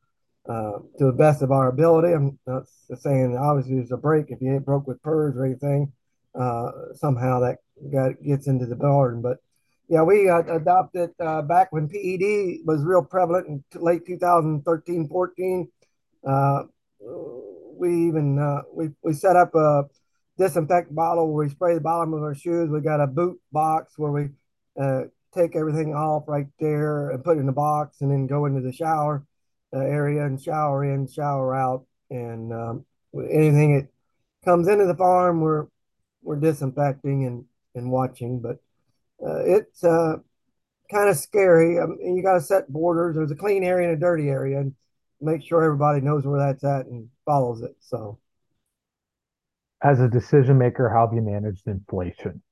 uh, 0.49 0.79
to 0.99 1.07
the 1.07 1.13
best 1.13 1.43
of 1.43 1.51
our 1.51 1.69
ability. 1.69 2.13
I'm 2.13 2.39
not 2.47 2.65
saying 2.99 3.37
obviously 3.37 3.77
there's 3.77 3.93
a 3.93 3.97
break 3.97 4.27
if 4.29 4.41
you 4.43 4.53
ain't 4.53 4.67
broke 4.67 4.87
with 4.87 5.03
PRRS 5.03 5.37
or 5.37 5.47
anything. 5.47 5.93
Uh, 6.35 6.71
somehow 6.95 7.41
that 7.41 7.59
got, 7.93 8.23
gets 8.23 8.47
into 8.47 8.67
the 8.67 8.77
garden, 8.77 9.21
but 9.21 9.39
yeah, 9.89 10.03
we 10.03 10.29
adopted 10.29 11.11
uh, 11.21 11.43
back 11.43 11.73
when 11.73 11.89
PED 11.89 12.65
was 12.65 12.83
real 12.83 13.03
prevalent 13.03 13.47
in 13.49 13.65
late 13.75 14.07
2013, 14.07 15.09
14. 15.09 15.69
Uh, 16.27 16.63
we 17.79 18.07
even 18.07 18.65
we 18.73 18.89
we 19.03 19.13
set 19.13 19.37
up 19.37 19.55
a 19.55 19.85
disinfect 20.39 20.95
bottle 20.95 21.31
where 21.33 21.45
we 21.45 21.51
spray 21.51 21.75
the 21.75 21.81
bottom 21.81 22.15
of 22.15 22.23
our 22.23 22.35
shoes. 22.35 22.71
We 22.71 22.81
got 22.81 23.03
a 23.03 23.07
boot 23.07 23.39
box 23.53 23.99
where 23.99 24.13
we 24.13 24.29
take 25.35 25.57
everything 25.57 25.95
off 25.95 26.25
right 26.27 26.47
there 26.61 27.11
and 27.11 27.25
put 27.25 27.37
it 27.37 27.41
in 27.41 27.47
the 27.47 27.53
box, 27.53 28.01
and 28.01 28.11
then 28.11 28.27
go 28.27 28.47
into 28.47 28.61
the 28.61 28.73
shower 28.73 29.25
uh, 29.75 29.81
area 29.81 30.25
and 30.25 30.41
shower 30.41 30.85
in, 30.85 31.07
shower 31.09 31.55
out, 31.55 31.87
and 32.11 32.53
um, 32.53 32.85
anything 33.31 33.77
that 33.77 33.89
comes 34.45 34.69
into 34.69 34.87
the 34.87 34.95
farm, 34.97 35.41
we're 35.41 35.67
we're 36.23 36.37
disinfecting 36.37 37.27
and 37.27 37.45
and 37.75 37.91
watching. 37.91 38.41
But 38.41 38.59
uh, 39.25 39.45
it's 39.45 39.83
uh, 39.85 40.17
kind 40.91 41.09
of 41.09 41.17
scary. 41.17 41.79
Um, 41.79 41.99
you 42.01 42.23
got 42.23 42.35
to 42.35 42.41
set 42.41 42.73
borders. 42.73 43.17
There's 43.17 43.31
a 43.31 43.37
clean 43.37 43.65
area 43.65 43.89
and 43.89 43.97
a 43.97 44.01
dirty 44.01 44.29
area, 44.29 44.61
and 44.61 44.75
make 45.21 45.43
sure 45.43 45.63
everybody 45.63 46.01
knows 46.01 46.25
where 46.25 46.41
that's 46.41 46.65
at 46.65 46.87
and 46.87 47.09
follows 47.25 47.63
it. 47.63 47.77
So, 47.81 48.19
as 49.83 50.01
a 50.01 50.09
decision 50.09 50.59
maker, 50.59 50.91
how 50.91 51.07
have 51.07 51.15
you 51.15 51.23
managed 51.23 51.67
inflation? 51.67 52.43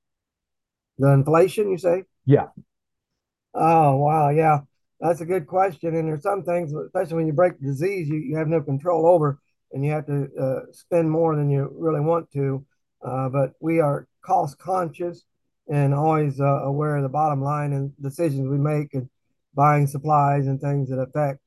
The 0.98 1.08
inflation, 1.12 1.70
you 1.70 1.78
say? 1.78 2.04
Yeah. 2.26 2.48
Oh 3.54 3.96
wow, 3.96 4.30
yeah. 4.30 4.60
That's 5.00 5.20
a 5.20 5.26
good 5.26 5.46
question. 5.46 5.96
And 5.96 6.08
there's 6.08 6.22
some 6.22 6.42
things, 6.44 6.72
especially 6.74 7.16
when 7.16 7.26
you 7.26 7.32
break 7.32 7.58
disease, 7.60 8.08
you, 8.08 8.16
you 8.18 8.36
have 8.36 8.48
no 8.48 8.60
control 8.60 9.06
over 9.06 9.38
and 9.72 9.84
you 9.84 9.92
have 9.92 10.06
to 10.06 10.28
uh, 10.38 10.60
spend 10.72 11.10
more 11.10 11.36
than 11.36 11.48
you 11.48 11.70
really 11.74 12.00
want 12.00 12.30
to. 12.32 12.64
Uh, 13.02 13.28
but 13.30 13.52
we 13.60 13.80
are 13.80 14.06
cost 14.22 14.58
conscious 14.58 15.24
and 15.68 15.94
always 15.94 16.38
uh, 16.40 16.62
aware 16.64 16.96
of 16.96 17.02
the 17.02 17.08
bottom 17.08 17.40
line 17.42 17.72
and 17.72 17.92
decisions 18.02 18.46
we 18.46 18.58
make 18.58 18.92
and 18.92 19.08
buying 19.54 19.86
supplies 19.86 20.46
and 20.46 20.60
things 20.60 20.90
that 20.90 20.98
affect 21.00 21.40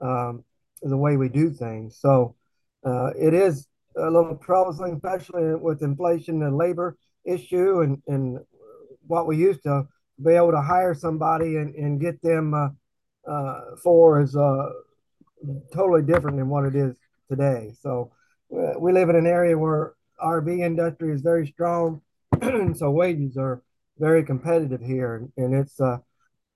um, 0.00 0.42
the 0.82 0.96
way 0.96 1.16
we 1.16 1.28
do 1.28 1.50
things. 1.50 1.96
So 2.00 2.34
uh, 2.84 3.10
it 3.18 3.34
is 3.34 3.68
a 3.96 4.10
little 4.10 4.36
troublesome, 4.36 4.94
especially 4.94 5.54
with 5.54 5.82
inflation 5.82 6.42
and 6.42 6.56
labor 6.56 6.96
issue 7.24 7.80
and, 7.80 8.02
and 8.08 8.38
what 9.06 9.26
we 9.26 9.36
used 9.36 9.62
to 9.62 9.86
be 10.22 10.32
able 10.32 10.52
to 10.52 10.60
hire 10.60 10.94
somebody 10.94 11.56
and, 11.56 11.74
and 11.74 12.00
get 12.00 12.20
them 12.22 12.54
uh, 12.54 12.68
uh, 13.30 13.76
for 13.82 14.20
is 14.20 14.36
uh, 14.36 14.70
totally 15.74 16.02
different 16.02 16.36
than 16.36 16.48
what 16.48 16.64
it 16.64 16.74
is 16.74 16.94
today. 17.30 17.72
So 17.80 18.12
we 18.48 18.92
live 18.92 19.08
in 19.08 19.16
an 19.16 19.26
area 19.26 19.58
where 19.58 19.94
RV 20.22 20.60
industry 20.60 21.12
is 21.12 21.20
very 21.20 21.46
strong, 21.46 22.00
so 22.74 22.90
wages 22.90 23.36
are 23.36 23.62
very 23.98 24.24
competitive 24.24 24.80
here, 24.80 25.16
and, 25.16 25.32
and 25.36 25.54
it's 25.54 25.80
uh, 25.80 25.98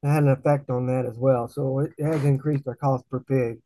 had 0.02 0.22
an 0.22 0.30
effect 0.30 0.70
on 0.70 0.86
that 0.86 1.06
as 1.06 1.18
well. 1.18 1.48
So 1.48 1.80
it 1.80 1.92
has 2.02 2.24
increased 2.24 2.66
our 2.66 2.76
cost 2.76 3.08
per 3.10 3.20
pig 3.20 3.58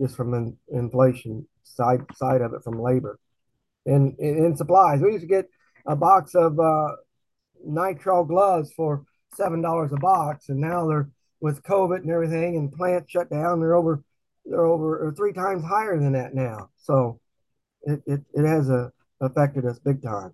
just 0.00 0.16
from 0.16 0.34
an 0.34 0.56
inflation 0.68 1.46
side 1.64 2.04
side 2.14 2.40
of 2.40 2.54
it 2.54 2.62
from 2.64 2.80
labor 2.80 3.18
and 3.86 4.18
in 4.18 4.56
supplies. 4.56 5.00
We 5.00 5.12
used 5.12 5.22
to 5.22 5.26
get 5.26 5.48
a 5.86 5.96
box 5.96 6.34
of 6.34 6.58
uh, 6.58 6.88
nitrile 7.66 8.26
gloves 8.26 8.72
for 8.72 9.04
seven 9.34 9.60
dollars 9.60 9.92
a 9.92 9.96
box, 9.96 10.48
and 10.48 10.60
now 10.60 10.86
they're 10.86 11.08
with 11.42 11.62
COVID 11.64 11.98
and 11.98 12.10
everything 12.10 12.56
and 12.56 12.72
plants 12.72 13.10
shut 13.10 13.28
down, 13.28 13.60
they're 13.60 13.74
over 13.74 14.02
they're 14.44 14.64
over 14.64 15.12
three 15.16 15.32
times 15.32 15.64
higher 15.64 15.98
than 15.98 16.12
that 16.12 16.34
now. 16.34 16.70
So 16.78 17.20
it, 17.82 18.02
it, 18.06 18.20
it 18.32 18.46
has 18.46 18.68
a, 18.68 18.74
uh, 18.74 18.88
affected 19.20 19.64
us 19.64 19.78
big 19.78 20.02
time. 20.02 20.32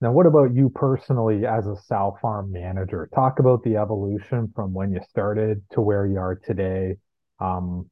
Now, 0.00 0.10
what 0.10 0.26
about 0.26 0.52
you 0.52 0.68
personally 0.68 1.46
as 1.46 1.68
a 1.68 1.76
sow 1.76 2.18
farm 2.20 2.50
manager? 2.50 3.08
Talk 3.14 3.38
about 3.38 3.62
the 3.62 3.76
evolution 3.76 4.50
from 4.54 4.74
when 4.74 4.92
you 4.92 5.00
started 5.08 5.62
to 5.72 5.80
where 5.80 6.06
you 6.06 6.18
are 6.18 6.34
today. 6.34 6.96
Um, 7.38 7.88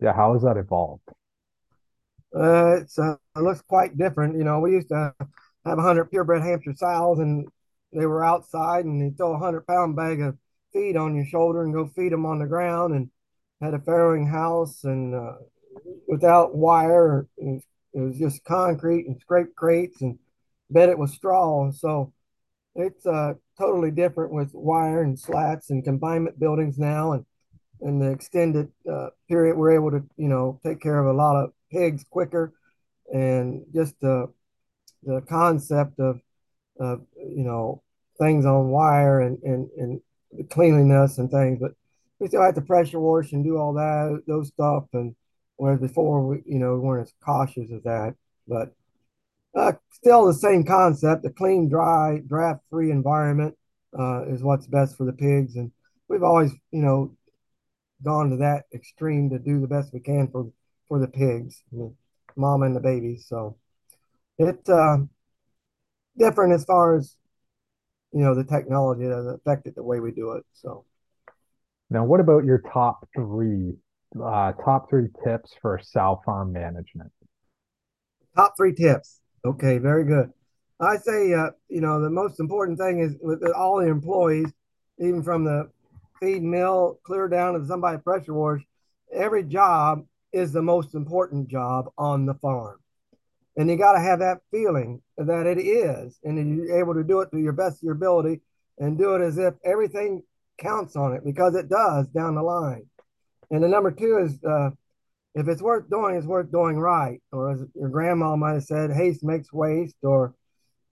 yeah, 0.00 0.12
how 0.12 0.34
has 0.34 0.42
that 0.42 0.58
evolved? 0.58 1.08
Uh, 2.34 2.76
it's, 2.82 2.98
uh, 2.98 3.16
it 3.36 3.40
looks 3.40 3.62
quite 3.62 3.96
different. 3.96 4.36
You 4.36 4.44
know, 4.44 4.60
we 4.60 4.72
used 4.72 4.88
to 4.88 5.14
have 5.64 5.78
100 5.78 6.10
purebred 6.10 6.42
Hampshire 6.42 6.74
sows, 6.74 7.20
and 7.20 7.48
they 7.92 8.06
were 8.06 8.24
outside, 8.24 8.84
and 8.84 9.00
they 9.00 9.14
throw 9.16 9.28
a 9.28 9.32
100 9.32 9.66
pound 9.66 9.96
bag 9.96 10.20
of 10.20 10.36
feed 10.72 10.96
on 10.96 11.14
your 11.14 11.24
shoulder 11.26 11.62
and 11.62 11.72
go 11.72 11.86
feed 11.86 12.12
them 12.12 12.26
on 12.26 12.38
the 12.38 12.46
ground 12.46 12.94
and 12.94 13.10
had 13.60 13.74
a 13.74 13.78
farrowing 13.78 14.30
house 14.30 14.84
and 14.84 15.14
uh, 15.14 15.34
without 16.06 16.54
wire. 16.54 17.26
It 17.38 17.62
was 17.94 18.18
just 18.18 18.44
concrete 18.44 19.06
and 19.06 19.18
scrape 19.20 19.54
crates 19.56 20.00
and 20.02 20.18
bed 20.70 20.90
it 20.90 20.98
with 20.98 21.10
straw. 21.10 21.70
So 21.72 22.12
it's 22.74 23.06
uh, 23.06 23.34
totally 23.58 23.90
different 23.90 24.32
with 24.32 24.50
wire 24.52 25.02
and 25.02 25.18
slats 25.18 25.70
and 25.70 25.82
confinement 25.82 26.38
buildings 26.38 26.78
now, 26.78 27.12
and 27.12 27.24
in 27.80 27.98
the 27.98 28.10
extended 28.10 28.70
uh, 28.90 29.08
period 29.28 29.56
we're 29.56 29.72
able 29.72 29.90
to 29.90 30.04
you 30.16 30.28
know 30.28 30.60
take 30.64 30.80
care 30.80 30.98
of 30.98 31.06
a 31.06 31.18
lot 31.18 31.42
of 31.42 31.52
pigs 31.72 32.04
quicker, 32.08 32.52
and 33.12 33.64
just 33.74 33.98
the 34.00 34.28
concept 35.28 35.98
of 35.98 36.20
of 36.78 37.02
you 37.16 37.44
know 37.44 37.82
things 38.18 38.46
on 38.46 38.68
wire 38.70 39.20
and 39.20 39.38
and 39.42 39.70
and 39.76 40.50
cleanliness 40.50 41.18
and 41.18 41.30
things, 41.30 41.58
but 41.60 41.72
we 42.18 42.28
still 42.28 42.42
have 42.42 42.54
to 42.54 42.60
pressure 42.60 43.00
wash 43.00 43.32
and 43.32 43.44
do 43.44 43.56
all 43.56 43.72
that 43.74 44.22
those 44.26 44.48
stuff. 44.48 44.84
And 44.92 45.14
whereas 45.56 45.80
before 45.80 46.26
we 46.26 46.42
you 46.46 46.58
know 46.58 46.74
we 46.74 46.80
weren't 46.80 47.08
as 47.08 47.14
cautious 47.24 47.70
as 47.72 47.82
that 47.82 48.14
but 48.48 48.72
uh, 49.54 49.72
still 49.90 50.26
the 50.26 50.34
same 50.34 50.64
concept 50.64 51.24
a 51.24 51.30
clean 51.30 51.68
dry 51.68 52.20
draft 52.26 52.60
free 52.70 52.90
environment 52.90 53.54
uh, 53.98 54.24
is 54.26 54.42
what's 54.42 54.66
best 54.66 54.96
for 54.96 55.04
the 55.04 55.12
pigs. 55.12 55.56
And 55.56 55.70
we've 56.08 56.22
always 56.22 56.52
you 56.70 56.82
know 56.82 57.14
gone 58.02 58.30
to 58.30 58.36
that 58.36 58.64
extreme 58.74 59.30
to 59.30 59.38
do 59.38 59.60
the 59.60 59.66
best 59.66 59.92
we 59.92 60.00
can 60.00 60.28
for 60.28 60.50
for 60.88 60.98
the 60.98 61.08
pigs 61.08 61.62
mom 62.36 62.62
and 62.62 62.74
the 62.74 62.80
babies. 62.80 63.26
So 63.28 63.56
it 64.38 64.68
uh, 64.68 64.98
different 66.18 66.52
as 66.52 66.64
far 66.64 66.96
as 66.96 67.16
you 68.12 68.20
know 68.20 68.34
the 68.34 68.44
technology 68.44 69.06
that 69.06 69.16
has 69.16 69.26
affected 69.26 69.74
the 69.74 69.82
way 69.82 70.00
we 70.00 70.10
do 70.10 70.32
it 70.32 70.44
so 70.52 70.84
Now, 71.90 72.04
what 72.04 72.20
about 72.20 72.44
your 72.44 72.62
top 72.72 73.08
three, 73.14 73.74
uh, 74.22 74.52
top 74.52 74.90
three 74.90 75.08
tips 75.24 75.54
for 75.62 75.80
sow 75.82 76.20
farm 76.24 76.52
management? 76.52 77.10
Top 78.36 78.54
three 78.56 78.74
tips. 78.74 79.20
Okay, 79.44 79.78
very 79.78 80.04
good. 80.04 80.30
I 80.80 80.96
say, 80.96 81.32
uh, 81.32 81.50
you 81.68 81.80
know, 81.80 82.00
the 82.00 82.10
most 82.10 82.40
important 82.40 82.78
thing 82.78 83.00
is 83.00 83.16
with 83.20 83.42
all 83.56 83.78
the 83.80 83.88
employees, 83.88 84.52
even 84.98 85.22
from 85.22 85.44
the 85.44 85.70
feed 86.20 86.42
mill 86.42 87.00
clear 87.04 87.28
down 87.28 87.58
to 87.58 87.66
somebody 87.66 87.98
pressure 87.98 88.34
wash, 88.34 88.60
every 89.12 89.42
job 89.42 90.04
is 90.32 90.52
the 90.52 90.62
most 90.62 90.94
important 90.94 91.48
job 91.48 91.90
on 91.96 92.26
the 92.26 92.34
farm. 92.34 92.78
And 93.58 93.68
you 93.68 93.76
got 93.76 93.92
to 93.92 94.00
have 94.00 94.20
that 94.20 94.38
feeling 94.50 95.02
that 95.18 95.46
it 95.46 95.58
is, 95.58 96.18
and 96.22 96.56
you're 96.56 96.80
able 96.80 96.94
to 96.94 97.04
do 97.04 97.20
it 97.20 97.30
to 97.32 97.38
your 97.38 97.52
best 97.52 97.78
of 97.78 97.82
your 97.82 97.94
ability 97.94 98.40
and 98.78 98.96
do 98.96 99.16
it 99.16 99.20
as 99.20 99.36
if 99.36 99.54
everything 99.64 100.22
counts 100.58 100.96
on 100.96 101.12
it 101.12 101.24
because 101.24 101.54
it 101.56 101.68
does 101.68 102.06
down 102.08 102.36
the 102.36 102.42
line. 102.42 102.86
And 103.50 103.62
the 103.62 103.68
number 103.68 103.90
two 103.90 104.18
is 104.18 104.38
uh, 104.44 104.70
if 105.34 105.48
it's 105.48 105.60
worth 105.60 105.90
doing, 105.90 106.14
it's 106.14 106.26
worth 106.26 106.50
doing 106.52 106.78
right. 106.78 107.20
Or 107.32 107.52
as 107.52 107.64
your 107.74 107.88
grandma 107.88 108.36
might 108.36 108.54
have 108.54 108.64
said, 108.64 108.90
haste 108.90 109.24
makes 109.24 109.52
waste. 109.52 109.96
Or 110.02 110.34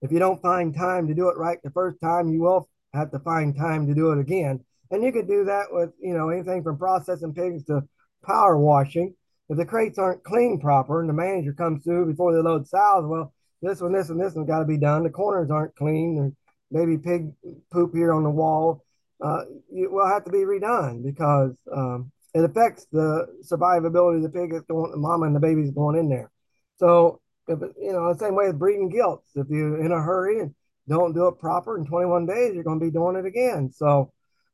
if 0.01 0.11
you 0.11 0.19
don't 0.19 0.41
find 0.41 0.75
time 0.75 1.07
to 1.07 1.13
do 1.13 1.29
it 1.29 1.37
right 1.37 1.59
the 1.63 1.71
first 1.71 1.99
time, 2.01 2.29
you 2.33 2.41
will 2.41 2.69
have 2.93 3.11
to 3.11 3.19
find 3.19 3.55
time 3.55 3.87
to 3.87 3.93
do 3.93 4.11
it 4.11 4.19
again. 4.19 4.63
And 4.91 5.03
you 5.03 5.11
could 5.11 5.27
do 5.27 5.45
that 5.45 5.67
with, 5.69 5.91
you 6.01 6.13
know, 6.13 6.29
anything 6.29 6.63
from 6.63 6.77
processing 6.77 7.33
pigs 7.33 7.63
to 7.65 7.83
power 8.25 8.57
washing. 8.57 9.15
If 9.49 9.57
the 9.57 9.65
crates 9.65 9.97
aren't 9.97 10.23
cleaned 10.23 10.61
proper 10.61 10.99
and 10.99 11.09
the 11.09 11.13
manager 11.13 11.53
comes 11.53 11.83
through 11.83 12.07
before 12.07 12.33
they 12.33 12.41
load 12.41 12.67
sows, 12.67 13.05
well, 13.05 13.33
this 13.61 13.81
one, 13.81 13.93
this, 13.93 14.09
and 14.09 14.19
this 14.19 14.33
one's 14.33 14.47
got 14.47 14.59
to 14.59 14.65
be 14.65 14.77
done. 14.77 15.03
The 15.03 15.09
corners 15.09 15.49
aren't 15.49 15.75
clean. 15.75 16.15
There's 16.15 16.33
maybe 16.69 16.97
pig 16.97 17.31
poop 17.71 17.93
here 17.93 18.13
on 18.13 18.23
the 18.23 18.29
wall. 18.29 18.83
Uh, 19.21 19.41
it 19.71 19.91
will 19.91 20.07
have 20.07 20.25
to 20.25 20.31
be 20.31 20.39
redone 20.39 21.03
because 21.03 21.53
um, 21.75 22.11
it 22.33 22.43
affects 22.43 22.85
the 22.91 23.25
survivability 23.43 24.17
of 24.17 24.23
the 24.23 24.29
pig 24.29 24.51
that's 24.51 24.65
going, 24.65 24.91
the 24.91 24.97
mama 24.97 25.25
and 25.25 25.35
the 25.35 25.39
baby's 25.39 25.71
going 25.71 25.97
in 25.97 26.09
there. 26.09 26.29
So, 26.77 27.19
if 27.47 27.59
you 27.81 27.93
know, 27.93 28.13
the 28.13 28.19
same 28.19 28.35
way 28.35 28.47
with 28.47 28.59
breeding 28.59 28.89
gilts, 28.89 29.31
if 29.35 29.47
you're 29.49 29.83
in 29.83 29.91
a 29.91 30.01
hurry 30.01 30.41
and 30.41 30.53
don't 30.87 31.13
do 31.13 31.27
it 31.27 31.39
proper 31.39 31.77
in 31.77 31.85
21 31.85 32.25
days, 32.27 32.53
you're 32.53 32.63
going 32.63 32.79
to 32.79 32.85
be 32.85 32.91
doing 32.91 33.15
it 33.15 33.25
again. 33.25 33.71
So, 33.73 34.11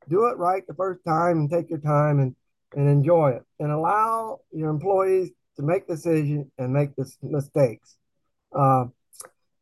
do 0.09 0.27
it 0.27 0.38
right 0.38 0.65
the 0.67 0.73
first 0.75 1.03
time 1.05 1.39
and 1.39 1.50
take 1.50 1.69
your 1.69 1.79
time 1.79 2.19
and, 2.19 2.35
and 2.75 2.89
enjoy 2.89 3.32
it 3.32 3.44
and 3.60 3.72
allow 3.72 4.39
your 4.51 4.70
employees 4.70 5.32
to 5.56 5.63
make 5.63 5.88
decisions 5.88 6.48
and 6.58 6.74
make 6.74 6.96
this 6.96 7.18
mistakes. 7.22 7.98
Uh, 8.56 8.86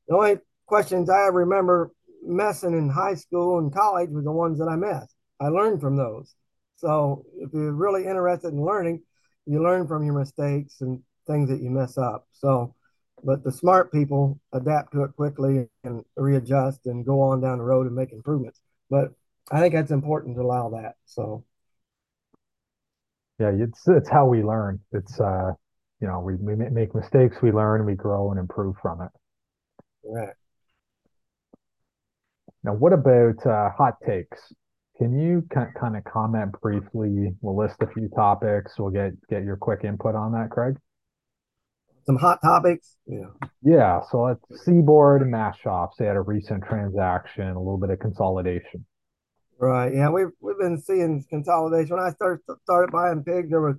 the 0.08 0.16
only 0.16 0.36
questions 0.66 1.10
I 1.10 1.28
remember 1.28 1.92
messing 2.24 2.74
in 2.74 2.90
high 2.90 3.16
school 3.16 3.60
and 3.60 3.74
college 3.74 4.10
were 4.10 4.22
the 4.22 4.32
ones 4.32 4.60
that 4.60 4.68
I 4.68 4.76
missed. 4.76 5.16
I 5.40 5.48
learned 5.48 5.82
from 5.82 5.98
those. 5.98 6.36
So 6.76 7.26
if 7.40 7.52
you're 7.54 7.74
really 7.74 8.06
interested 8.06 8.54
in 8.54 8.64
learning, 8.64 9.02
you 9.46 9.62
learn 9.62 9.88
from 9.88 10.06
your 10.06 10.18
mistakes 10.18 10.82
and 10.82 11.02
things 11.28 11.50
that 11.50 11.62
you 11.62 11.70
mess 11.70 11.98
up. 11.98 12.28
So, 12.32 12.76
but 13.24 13.44
the 13.44 13.52
smart 13.52 13.92
people 13.92 14.40
adapt 14.54 14.94
to 14.94 15.04
it 15.04 15.16
quickly 15.16 15.68
and 15.84 16.04
readjust 16.16 16.86
and 16.86 17.06
go 17.06 17.22
on 17.22 17.42
down 17.42 17.60
the 17.60 17.64
road 17.64 17.86
and 17.86 17.96
make 17.96 18.12
improvements. 18.12 18.60
But 18.90 19.12
I 19.52 19.60
think 19.60 19.74
that's 19.74 19.92
important 19.92 20.36
to 20.36 20.42
allow 20.42 20.70
that. 20.70 20.96
So, 21.06 21.44
Yeah, 23.42 23.52
it's 23.58 23.88
it's 23.88 24.10
how 24.10 24.28
we 24.28 24.44
learn. 24.44 24.80
It's 24.92 25.20
uh, 25.20 25.54
you 26.00 26.08
know, 26.08 26.20
we 26.20 26.36
we 26.36 26.56
make 26.56 26.94
mistakes, 26.94 27.38
we 27.42 27.52
learn, 27.52 27.86
we 27.86 27.96
grow 27.96 28.30
and 28.30 28.40
improve 28.40 28.76
from 28.82 29.02
it. 29.02 29.10
right. 30.04 30.36
Now, 32.64 32.74
what 32.76 32.94
about 32.94 33.44
uh, 33.44 33.72
hot 33.76 33.96
takes? 34.06 34.54
Can 35.00 35.18
you 35.18 35.44
kind 35.52 35.98
of 35.98 36.04
comment 36.04 36.52
briefly? 36.62 37.34
We'll 37.42 37.58
list 37.58 37.78
a 37.82 37.88
few 37.88 38.10
topics. 38.10 38.78
We'll 38.78 38.92
get 38.92 39.14
get 39.28 39.44
your 39.44 39.58
quick 39.58 39.84
input 39.84 40.14
on 40.14 40.34
that, 40.34 40.52
Craig. 40.52 40.78
Some 42.06 42.18
hot 42.18 42.40
topics. 42.44 42.96
Yeah. 43.08 43.30
Yeah, 43.64 44.02
so 44.12 44.24
let's 44.24 44.66
Seaboard 44.66 45.24
and 45.24 45.34
Maschhoffs. 45.34 45.96
They 45.98 46.06
had 46.06 46.16
a 46.16 46.22
recent 46.22 46.64
transaction, 46.64 47.48
a 47.48 47.60
little 47.60 47.80
bit 47.80 47.90
of 47.90 47.98
consolidation. 47.98 48.86
Right. 49.62 49.94
Yeah. 49.94 50.10
We've 50.10 50.32
we've 50.42 50.58
been 50.58 50.82
seeing 50.82 51.24
consolidation. 51.30 51.96
When 51.96 52.04
I 52.04 52.10
started 52.12 52.42
started 52.64 52.92
buying 52.92 53.24
pigs, 53.24 53.52
there 53.52 53.62
was 53.62 53.76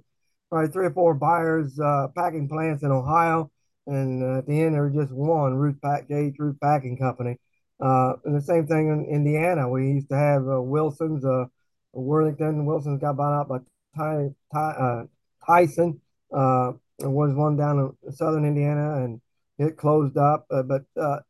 probably 0.49 0.71
three 0.71 0.87
or 0.87 0.93
four 0.93 1.15
buyers, 1.15 1.77
uh, 1.81 2.07
packing 2.17 2.49
plants 2.49 2.85
in 2.85 2.93
Ohio, 2.93 3.51
and 3.89 4.23
uh, 4.23 4.39
at 4.39 4.47
the 4.47 4.61
end 4.61 4.75
there 4.75 4.85
was 4.87 4.95
just 4.95 5.13
one 5.13 5.55
Ruth 5.55 5.81
Pack 5.83 6.09
Gates 6.09 6.37
Routh 6.39 6.61
Packing 6.61 6.97
Company. 6.97 7.37
Uh, 7.81 8.13
and 8.25 8.37
the 8.37 8.43
same 8.43 8.65
thing 8.69 8.89
in 8.91 9.13
Indiana. 9.13 9.69
We 9.69 9.89
used 9.89 10.09
to 10.11 10.17
have 10.17 10.47
uh, 10.47 10.63
Wilson's, 10.63 11.25
uh, 11.25 11.47
Worthington. 11.93 12.65
Wilson's 12.65 13.01
got 13.01 13.17
bought 13.17 13.41
out 13.41 13.49
by 13.49 13.59
Ty, 13.97 14.29
Ty, 14.55 14.71
uh, 14.71 15.05
Tyson. 15.45 16.01
Uh, 16.33 16.73
there 17.01 17.11
was 17.11 17.35
one 17.35 17.57
down 17.57 17.97
in 18.05 18.13
southern 18.13 18.45
Indiana, 18.45 19.03
and 19.03 19.21
it 19.59 19.77
closed 19.77 20.17
up. 20.17 20.47
But 20.49 20.83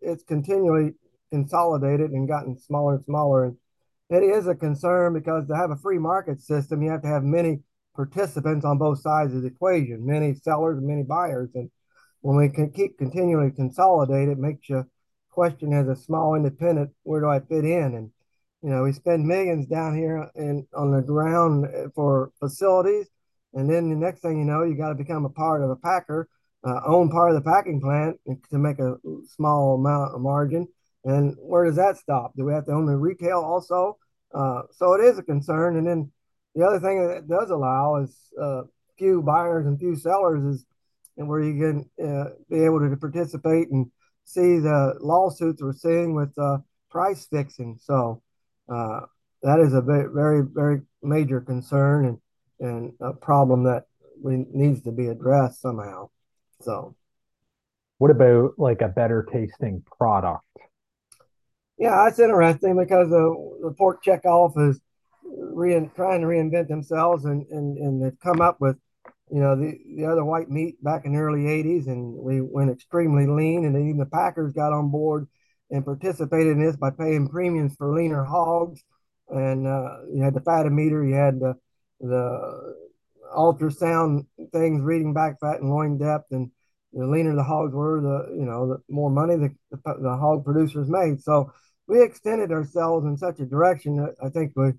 it's 0.02 0.24
continually 0.24 0.92
consolidated 1.30 2.10
and 2.10 2.28
gotten 2.28 2.58
smaller 2.58 2.96
and 2.96 3.04
smaller. 3.06 3.44
And 3.46 3.56
it 4.12 4.22
is 4.22 4.46
a 4.46 4.54
concern 4.54 5.14
because 5.14 5.46
to 5.48 5.56
have 5.56 5.70
a 5.70 5.76
free 5.76 5.98
market 5.98 6.40
system, 6.40 6.82
you 6.82 6.90
have 6.90 7.02
to 7.02 7.08
have 7.08 7.22
many 7.22 7.60
participants 7.94 8.64
on 8.64 8.78
both 8.78 9.00
sides 9.00 9.34
of 9.34 9.42
the 9.42 9.48
equation, 9.48 10.04
many 10.04 10.34
sellers 10.34 10.78
and 10.78 10.86
many 10.86 11.02
buyers. 11.02 11.50
And 11.54 11.70
when 12.20 12.36
we 12.36 12.48
can 12.48 12.70
keep 12.70 12.98
continually 12.98 13.50
consolidate, 13.50 14.28
it 14.28 14.38
makes 14.38 14.68
you 14.68 14.84
question 15.30 15.72
as 15.72 15.88
a 15.88 15.96
small 15.96 16.34
independent, 16.34 16.90
where 17.02 17.20
do 17.20 17.28
I 17.28 17.40
fit 17.40 17.64
in? 17.64 17.94
And 17.94 18.10
you 18.62 18.70
know, 18.70 18.84
we 18.84 18.92
spend 18.92 19.26
millions 19.26 19.66
down 19.66 19.96
here 19.96 20.30
and 20.36 20.66
on 20.74 20.92
the 20.92 21.02
ground 21.02 21.66
for 21.94 22.30
facilities, 22.38 23.08
and 23.54 23.68
then 23.68 23.90
the 23.90 23.96
next 23.96 24.20
thing 24.20 24.38
you 24.38 24.44
know, 24.44 24.62
you 24.62 24.76
got 24.76 24.90
to 24.90 24.94
become 24.94 25.24
a 25.24 25.30
part 25.30 25.62
of 25.62 25.70
a 25.70 25.76
packer, 25.76 26.28
uh, 26.64 26.80
own 26.86 27.10
part 27.10 27.30
of 27.30 27.36
the 27.36 27.50
packing 27.50 27.80
plant 27.80 28.20
to 28.50 28.58
make 28.58 28.78
a 28.78 28.96
small 29.26 29.74
amount 29.74 30.14
of 30.14 30.20
margin. 30.20 30.68
And 31.04 31.34
where 31.38 31.64
does 31.64 31.76
that 31.76 31.96
stop? 31.96 32.34
Do 32.36 32.44
we 32.44 32.52
have 32.52 32.66
to 32.66 32.72
own 32.72 32.86
the 32.86 32.96
retail 32.96 33.40
also? 33.40 33.98
Uh, 34.32 34.62
so 34.70 34.94
it 34.94 35.04
is 35.04 35.18
a 35.18 35.22
concern. 35.22 35.76
And 35.76 35.86
then 35.86 36.10
the 36.54 36.64
other 36.64 36.80
thing 36.80 37.06
that 37.08 37.28
does 37.28 37.50
allow 37.50 37.96
is 37.96 38.16
uh, 38.40 38.62
few 38.98 39.22
buyers 39.22 39.66
and 39.66 39.78
few 39.78 39.96
sellers 39.96 40.44
is 40.44 40.64
and 41.16 41.28
where 41.28 41.42
you 41.42 41.60
can 41.60 42.06
uh, 42.06 42.30
be 42.48 42.64
able 42.64 42.80
to 42.80 42.96
participate 42.96 43.68
and 43.70 43.90
see 44.24 44.58
the 44.58 44.94
lawsuits 45.00 45.62
we're 45.62 45.72
seeing 45.72 46.14
with 46.14 46.32
uh, 46.38 46.58
price 46.90 47.26
fixing. 47.26 47.78
So 47.80 48.22
uh, 48.68 49.00
that 49.42 49.60
is 49.60 49.74
a 49.74 49.82
very, 49.82 50.08
very, 50.12 50.42
very 50.46 50.82
major 51.02 51.40
concern 51.40 52.06
and, 52.06 52.18
and 52.60 52.92
a 53.00 53.12
problem 53.12 53.64
that 53.64 53.84
we, 54.22 54.46
needs 54.52 54.82
to 54.82 54.92
be 54.92 55.08
addressed 55.08 55.60
somehow. 55.60 56.08
So, 56.60 56.94
What 57.98 58.10
about 58.10 58.52
like 58.56 58.80
a 58.80 58.88
better 58.88 59.26
tasting 59.30 59.82
product? 59.98 60.46
Yeah, 61.82 62.04
that's 62.04 62.20
interesting 62.20 62.76
because 62.76 63.08
the, 63.10 63.58
the 63.62 63.74
pork 63.76 64.04
checkoff 64.04 64.52
is 64.68 64.80
trying 65.96 66.20
to 66.20 66.26
reinvent 66.26 66.68
themselves 66.68 67.24
and, 67.24 67.46
and, 67.50 67.76
and 67.76 68.02
they've 68.02 68.20
come 68.22 68.40
up 68.40 68.60
with 68.60 68.76
you 69.32 69.40
know, 69.40 69.56
the, 69.56 69.78
the 69.96 70.04
other 70.04 70.24
white 70.24 70.50
meat 70.50 70.82
back 70.84 71.06
in 71.06 71.14
the 71.14 71.18
early 71.18 71.44
80s, 71.44 71.86
and 71.86 72.14
we 72.14 72.42
went 72.42 72.70
extremely 72.70 73.26
lean. 73.26 73.64
And 73.64 73.74
even 73.76 73.96
the 73.96 74.04
Packers 74.04 74.52
got 74.52 74.74
on 74.74 74.90
board 74.90 75.26
and 75.70 75.86
participated 75.86 76.52
in 76.52 76.62
this 76.62 76.76
by 76.76 76.90
paying 76.90 77.28
premiums 77.28 77.74
for 77.76 77.94
leaner 77.94 78.24
hogs. 78.24 78.84
And 79.30 79.66
uh, 79.66 80.04
you 80.12 80.22
had 80.22 80.34
the 80.34 80.40
fatometer, 80.40 81.08
you 81.08 81.14
had 81.14 81.40
the, 81.40 81.54
the 82.00 82.74
ultrasound 83.34 84.26
things 84.52 84.82
reading 84.82 85.14
back 85.14 85.40
fat 85.40 85.60
and 85.60 85.70
loin 85.70 85.96
depth. 85.96 86.26
And 86.30 86.50
the 86.92 87.06
leaner 87.06 87.34
the 87.34 87.42
hogs 87.42 87.72
were, 87.72 88.02
the 88.02 88.36
you 88.36 88.44
know, 88.44 88.68
the 88.68 88.82
more 88.92 89.10
money 89.10 89.36
the, 89.36 89.54
the, 89.70 89.94
the 89.98 90.14
hog 90.14 90.44
producers 90.44 90.90
made. 90.90 91.22
So 91.22 91.50
we 91.86 92.02
extended 92.02 92.52
ourselves 92.52 93.06
in 93.06 93.16
such 93.16 93.40
a 93.40 93.46
direction 93.46 93.96
that 93.96 94.14
I 94.22 94.28
think 94.28 94.52
we 94.56 94.72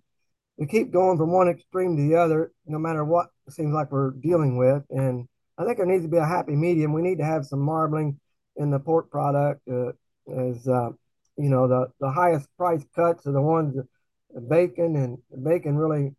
we 0.57 0.67
keep 0.67 0.91
going 0.91 1.17
from 1.17 1.31
one 1.31 1.48
extreme 1.48 1.98
to 1.98 2.03
the 2.03 2.15
other, 2.15 2.51
no 2.67 2.77
matter 2.77 3.03
what 3.03 3.27
seems 3.50 3.74
like 3.74 3.91
we're 3.91 4.12
dealing 4.12 4.55
with. 4.55 4.83
And 4.91 5.27
I 5.57 5.65
think 5.65 5.77
there 5.77 5.86
needs 5.88 6.03
to 6.03 6.10
be 6.10 6.17
a 6.17 6.25
happy 6.25 6.55
medium. 6.55 6.93
We 6.93 7.01
need 7.01 7.17
to 7.17 7.25
have 7.25 7.45
some 7.45 7.60
marbling 7.60 8.19
in 8.57 8.69
the 8.69 8.79
pork 8.79 9.10
product, 9.10 9.62
uh, 9.67 9.93
as 10.31 10.67
uh, 10.67 10.89
you 11.38 11.50
know, 11.50 11.67
the 11.67 11.88
the 12.00 12.12
highest 12.12 12.48
price 12.57 12.86
cuts 12.95 13.25
are 13.25 13.31
the 13.31 13.41
ones 13.41 13.75
that 13.75 14.50
bacon 14.50 14.95
and 14.95 15.43
bacon 15.43 15.75
really 15.75 16.15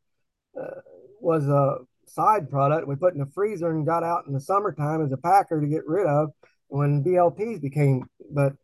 uh, 0.60 0.80
was 1.20 1.46
a 1.48 1.78
side 2.06 2.50
product 2.50 2.86
we 2.86 2.94
put 2.96 3.14
in 3.14 3.20
the 3.20 3.30
freezer 3.34 3.70
and 3.70 3.86
got 3.86 4.04
out 4.04 4.26
in 4.26 4.32
the 4.32 4.40
summertime 4.40 5.04
as 5.04 5.10
a 5.12 5.16
packer 5.16 5.60
to 5.60 5.66
get 5.66 5.86
rid 5.86 6.06
of 6.06 6.30
when 6.68 7.02
BLTs 7.02 7.60
became. 7.60 8.08
But 8.30 8.54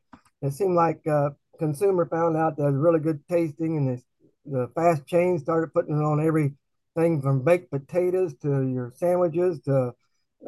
it 0.43 0.53
seemed 0.53 0.75
like 0.75 1.01
uh, 1.07 1.31
consumer 1.61 2.07
found 2.07 2.37
out 2.37 2.57
that 2.57 2.65
was 2.65 2.75
really 2.75 2.99
good 2.99 3.21
tasting, 3.29 3.77
and 3.77 3.89
the, 3.89 4.03
the 4.51 4.69
fast 4.75 5.07
chain 5.07 5.39
started 5.39 5.73
putting 5.73 5.97
it 5.97 6.03
on 6.03 6.27
everything 6.27 7.23
from 7.23 7.45
baked 7.45 7.71
potatoes 7.71 8.35
to 8.43 8.67
your 8.67 8.93
sandwiches 8.97 9.61
to 9.61 9.95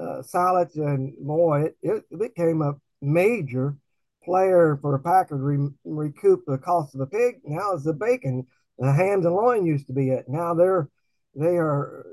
uh, 0.01 0.23
salads, 0.23 0.77
and 0.77 1.15
boy, 1.21 1.67
it, 1.83 2.05
it 2.11 2.19
became 2.19 2.63
a 2.63 2.75
major 3.03 3.77
player 4.25 4.79
for 4.81 4.99
to 5.29 5.35
re- 5.35 5.69
recoup 5.85 6.45
the 6.47 6.59
cost 6.59 6.95
of 6.95 7.01
the 7.01 7.07
pig. 7.07 7.41
Now 7.45 7.73
it's 7.75 7.85
the 7.85 7.93
bacon. 7.93 8.47
The 8.79 8.93
hams 8.93 9.27
and 9.27 9.35
loin 9.35 9.67
used 9.67 9.87
to 9.89 9.93
be 9.93 10.11
it. 10.11 10.25
Now 10.29 10.55
they're 10.55 10.89
they 11.35 11.57
are 11.57 12.07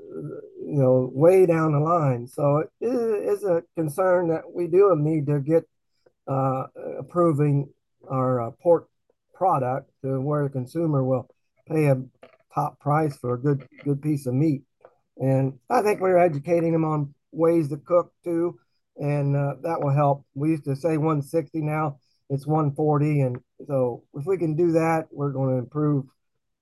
you 0.60 0.78
know 0.80 1.10
way 1.14 1.46
down 1.46 1.72
the 1.72 1.80
line. 1.80 2.26
So 2.26 2.58
it 2.58 2.70
is 2.80 3.44
a 3.44 3.62
concern 3.76 4.28
that 4.28 4.42
we 4.52 4.66
do 4.66 4.94
need 4.96 5.26
to 5.26 5.40
get 5.40 5.64
uh, 6.28 6.66
approving 6.98 7.70
our 8.10 8.42
uh, 8.42 8.50
pork 8.62 8.89
product 9.40 9.90
to 10.02 10.20
where 10.20 10.44
the 10.44 10.50
consumer 10.50 11.02
will 11.02 11.26
pay 11.66 11.86
a 11.86 11.96
top 12.54 12.78
price 12.78 13.16
for 13.16 13.32
a 13.32 13.40
good 13.40 13.66
good 13.82 14.02
piece 14.02 14.26
of 14.26 14.34
meat. 14.34 14.64
And 15.16 15.58
I 15.70 15.80
think 15.80 16.00
we're 16.00 16.18
educating 16.18 16.72
them 16.72 16.84
on 16.84 17.14
ways 17.32 17.68
to 17.70 17.78
cook 17.78 18.12
too, 18.22 18.58
and 18.98 19.34
uh, 19.34 19.54
that 19.62 19.80
will 19.80 19.94
help. 19.94 20.26
We 20.34 20.50
used 20.50 20.64
to 20.64 20.76
say 20.76 20.98
160, 20.98 21.62
now 21.62 21.96
it's 22.28 22.46
140, 22.46 23.20
and 23.22 23.38
so 23.66 24.04
if 24.12 24.26
we 24.26 24.36
can 24.36 24.56
do 24.56 24.72
that, 24.72 25.08
we're 25.10 25.32
going 25.32 25.54
to 25.54 25.58
improve 25.58 26.04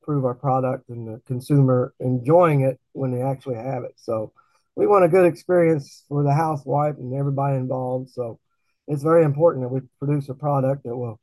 improve 0.01 0.25
our 0.25 0.35
product 0.35 0.89
and 0.89 1.09
the 1.09 1.21
consumer 1.27 1.93
enjoying 1.99 2.61
it 2.61 2.79
when 2.93 3.11
they 3.11 3.23
actually 3.23 3.57
have 3.57 3.83
it. 3.83 3.95
So 3.97 4.33
we 4.77 4.87
want 4.87 5.05
a 5.05 5.09
good 5.09 5.27
experience 5.27 6.05
for 6.09 6.23
the 6.23 6.33
housewife 6.33 6.95
and 6.99 7.13
everybody 7.13 7.57
involved. 7.57 8.11
So 8.11 8.39
it's 8.87 9.03
very 9.03 9.25
important 9.25 9.65
that 9.65 9.75
we 9.75 9.81
produce 9.99 10.29
a 10.29 10.35
product 10.35 10.85
that 10.85 10.97
will 10.97 11.21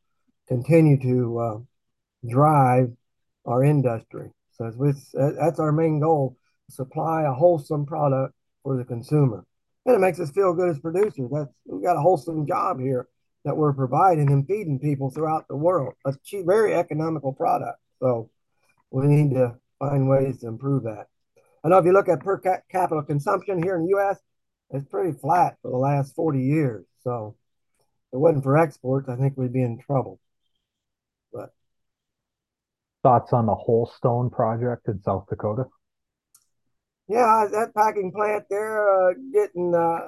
continue 0.47 0.99
to 1.01 1.39
uh, 1.39 1.57
drive 2.29 2.91
our 3.45 3.63
industry. 3.63 4.31
So 4.51 4.71
that's 5.39 5.59
our 5.59 5.71
main 5.71 5.99
goal: 5.99 6.37
supply 6.69 7.23
a 7.23 7.33
wholesome 7.33 7.85
product 7.85 8.33
for 8.63 8.77
the 8.77 8.85
consumer, 8.85 9.45
and 9.85 9.95
it 9.95 9.99
makes 9.99 10.19
us 10.19 10.31
feel 10.31 10.53
good 10.53 10.69
as 10.69 10.79
producers. 10.79 11.29
That's 11.31 11.51
we 11.65 11.83
got 11.83 11.97
a 11.97 12.01
wholesome 12.01 12.47
job 12.47 12.79
here 12.79 13.07
that 13.43 13.55
we're 13.55 13.73
providing 13.73 14.31
and 14.31 14.45
feeding 14.47 14.79
people 14.79 15.11
throughout 15.11 15.47
the 15.47 15.55
world. 15.55 15.93
A 16.05 16.13
cheap, 16.23 16.45
very 16.45 16.73
economical 16.73 17.31
product. 17.31 17.79
So 17.99 18.29
we 18.91 19.07
need 19.07 19.35
to 19.35 19.55
find 19.79 20.09
ways 20.09 20.39
to 20.39 20.47
improve 20.47 20.83
that. 20.83 21.07
I 21.63 21.69
know 21.69 21.77
if 21.77 21.85
you 21.85 21.93
look 21.93 22.09
at 22.09 22.19
per 22.19 22.37
capita 22.39 23.03
consumption 23.03 23.61
here 23.61 23.75
in 23.75 23.83
the 23.83 23.89
U.S., 23.89 24.19
it's 24.71 24.85
pretty 24.85 25.17
flat 25.17 25.57
for 25.61 25.71
the 25.71 25.77
last 25.77 26.15
40 26.15 26.41
years. 26.41 26.85
So 27.03 27.35
if 27.79 28.17
it 28.17 28.19
wasn't 28.19 28.43
for 28.43 28.57
exports, 28.57 29.09
I 29.09 29.15
think 29.15 29.37
we'd 29.37 29.53
be 29.53 29.61
in 29.61 29.79
trouble. 29.79 30.19
Thoughts 33.05 33.33
on 33.33 33.45
the 33.45 33.53
Wholestone 33.53 34.31
project 34.31 34.87
in 34.87 34.99
South 35.03 35.27
Dakota? 35.29 35.65
Yeah, 37.07 37.45
that 37.51 37.75
packing 37.75 38.11
plant 38.11 38.45
there 38.49 38.81
uh, 38.81 39.13
getting. 39.31 39.75
Uh, 39.75 39.99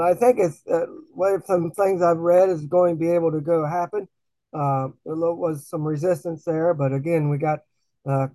I 0.00 0.14
think 0.14 0.38
it's 0.38 0.62
uh, 0.66 0.86
of 0.86 1.44
some 1.44 1.70
things 1.72 2.00
I've 2.00 2.16
read 2.16 2.48
is 2.48 2.64
going 2.64 2.94
to 2.94 2.98
be 2.98 3.10
able 3.10 3.32
to 3.32 3.42
go 3.42 3.66
happen. 3.66 4.08
Uh, 4.50 4.88
there 5.04 5.14
was 5.14 5.68
some 5.68 5.82
resistance 5.82 6.42
there, 6.44 6.72
but 6.72 6.94
again, 6.94 7.28
we 7.28 7.36
got 7.36 7.58
uh, 8.08 8.28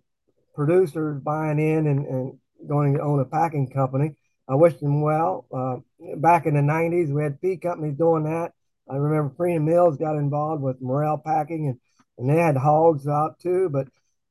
producers 0.54 1.19
buying 1.23 1.58
in 1.58 1.88
and, 1.88 2.06
and 2.06 2.38
going 2.67 2.93
to 2.93 3.01
own 3.01 3.19
a 3.19 3.25
packing 3.25 3.67
company. 3.71 4.12
I 4.47 4.54
wish 4.54 4.75
them 4.75 5.01
well. 5.01 5.47
Uh, 5.51 5.78
back 6.17 6.45
in 6.45 6.54
the 6.54 6.62
90s, 6.62 7.12
we 7.12 7.23
had 7.23 7.39
feed 7.39 7.63
companies 7.63 7.97
doing 7.97 8.25
that. 8.25 8.51
I 8.88 8.97
remember 8.97 9.34
Freedom 9.36 9.65
Mills 9.65 9.97
got 9.97 10.17
involved 10.17 10.62
with 10.62 10.80
Morrell 10.84 11.17
Packing, 11.17 11.69
and, 11.69 11.80
and 12.17 12.30
they 12.30 12.38
had 12.38 12.58
hogs 12.58 13.08
out 13.08 13.39
too. 13.39 13.69
But 13.69 13.88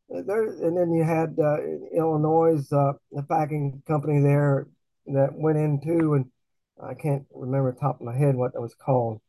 there, 0.09 0.45
and 0.45 0.77
then 0.77 0.93
you 0.93 1.05
had 1.05 1.37
uh, 1.39 1.57
Illinois, 1.97 2.65
uh, 2.73 2.93
the 3.13 3.23
packing 3.23 3.83
company 3.87 4.21
there 4.23 4.67
that 5.07 5.35
went 5.35 5.59
into, 5.59 6.15
and 6.15 6.27
I 6.83 6.95
can't 6.95 7.25
remember 7.33 7.73
top 7.73 8.01
of 8.01 8.07
my 8.07 8.17
head 8.17 8.37
what 8.37 8.53
that 8.55 8.61
was 8.61 8.75
called. 8.75 9.21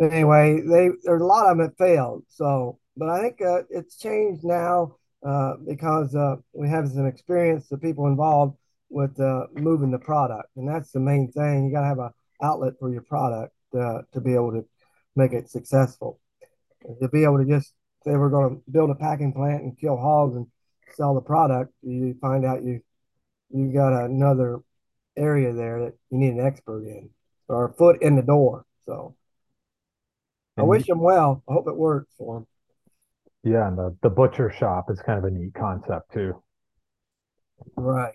Anyway, 0.00 0.60
they 0.62 0.88
there's 1.04 1.20
a 1.20 1.24
lot 1.24 1.46
of 1.46 1.58
them 1.58 1.66
that 1.66 1.76
failed. 1.76 2.24
So, 2.28 2.78
but 2.96 3.08
I 3.08 3.20
think 3.20 3.40
uh, 3.42 3.62
it's 3.68 3.96
changed 3.98 4.44
now 4.44 4.96
uh, 5.26 5.54
because 5.66 6.14
uh, 6.14 6.36
we 6.52 6.68
have 6.68 6.88
some 6.88 7.06
experience, 7.06 7.68
the 7.68 7.78
people 7.78 8.06
involved 8.06 8.56
with 8.88 9.18
uh, 9.20 9.46
moving 9.52 9.90
the 9.90 9.98
product, 9.98 10.48
and 10.56 10.68
that's 10.68 10.92
the 10.92 11.00
main 11.00 11.30
thing. 11.30 11.66
You 11.66 11.72
got 11.72 11.82
to 11.82 11.86
have 11.86 11.98
an 11.98 12.10
outlet 12.42 12.74
for 12.78 12.90
your 12.90 13.02
product 13.02 13.54
to 13.72 14.20
be 14.20 14.34
able 14.34 14.50
to 14.50 14.64
make 15.14 15.32
it 15.32 15.48
successful. 15.48 16.18
To 17.00 17.08
be 17.08 17.24
able 17.24 17.38
to 17.38 17.44
just 17.44 17.72
say 18.04 18.12
we're 18.12 18.30
going 18.30 18.56
to 18.56 18.70
build 18.70 18.90
a 18.90 18.94
packing 18.94 19.32
plant 19.32 19.62
and 19.62 19.78
kill 19.78 19.96
hogs 19.96 20.36
and 20.36 20.46
sell 20.94 21.14
the 21.14 21.20
product, 21.20 21.72
you 21.82 22.16
find 22.20 22.44
out 22.44 22.64
you 22.64 22.80
you 23.50 23.72
got 23.72 23.92
another 24.04 24.60
area 25.16 25.52
there 25.52 25.84
that 25.84 25.92
you 26.10 26.18
need 26.18 26.32
an 26.32 26.46
expert 26.46 26.84
in 26.84 27.10
or 27.48 27.66
a 27.66 27.72
foot 27.74 28.00
in 28.02 28.16
the 28.16 28.22
door. 28.22 28.64
So 28.86 29.14
I 30.56 30.62
wish 30.62 30.88
him 30.88 31.00
well. 31.00 31.42
I 31.48 31.52
hope 31.52 31.68
it 31.68 31.76
works 31.76 32.12
for 32.16 32.36
them. 32.36 32.46
Yeah, 33.42 33.68
and 33.68 33.78
the, 33.78 33.96
the 34.02 34.10
butcher 34.10 34.50
shop 34.50 34.86
is 34.90 35.00
kind 35.00 35.18
of 35.18 35.24
a 35.24 35.30
neat 35.30 35.54
concept 35.54 36.12
too. 36.12 36.42
Right. 37.76 38.14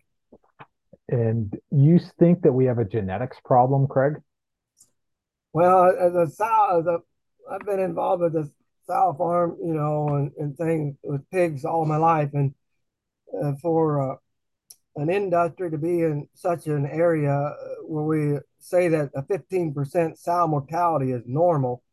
And 1.08 1.54
you 1.72 2.00
think 2.20 2.44
that 2.44 2.54
we 2.54 2.66
have 2.66 2.80
a 2.80 2.86
genetics 2.86 3.38
problem, 3.44 3.88
Craig? 3.88 4.14
Well, 5.54 5.86
as 5.86 6.14
a 6.14 6.22
as 6.22 6.86
a, 6.86 7.00
I've 7.50 7.66
been 7.66 7.80
involved 7.80 8.22
with 8.22 8.34
the 8.34 8.50
sow 8.88 9.16
farm, 9.18 9.58
you 9.64 9.74
know, 9.74 10.10
and, 10.10 10.32
and 10.38 10.58
things 10.58 10.96
with 11.04 11.30
pigs 11.30 11.66
all 11.66 11.86
my 11.86 11.98
life, 11.98 12.30
and 12.34 12.54
uh, 13.42 13.54
for 13.62 14.14
uh, 14.14 14.16
an 14.96 15.10
industry 15.10 15.70
to 15.72 15.78
be 15.78 16.02
in 16.02 16.28
such 16.34 16.68
an 16.68 16.86
area 16.86 17.32
uh, 17.32 17.56
where 17.84 18.04
we 18.04 18.40
say 18.60 18.88
that 18.88 19.12
a 19.16 19.22
15% 19.24 20.18
sow 20.18 20.48
mortality 20.48 21.12
is 21.12 21.24
normal 21.26 21.84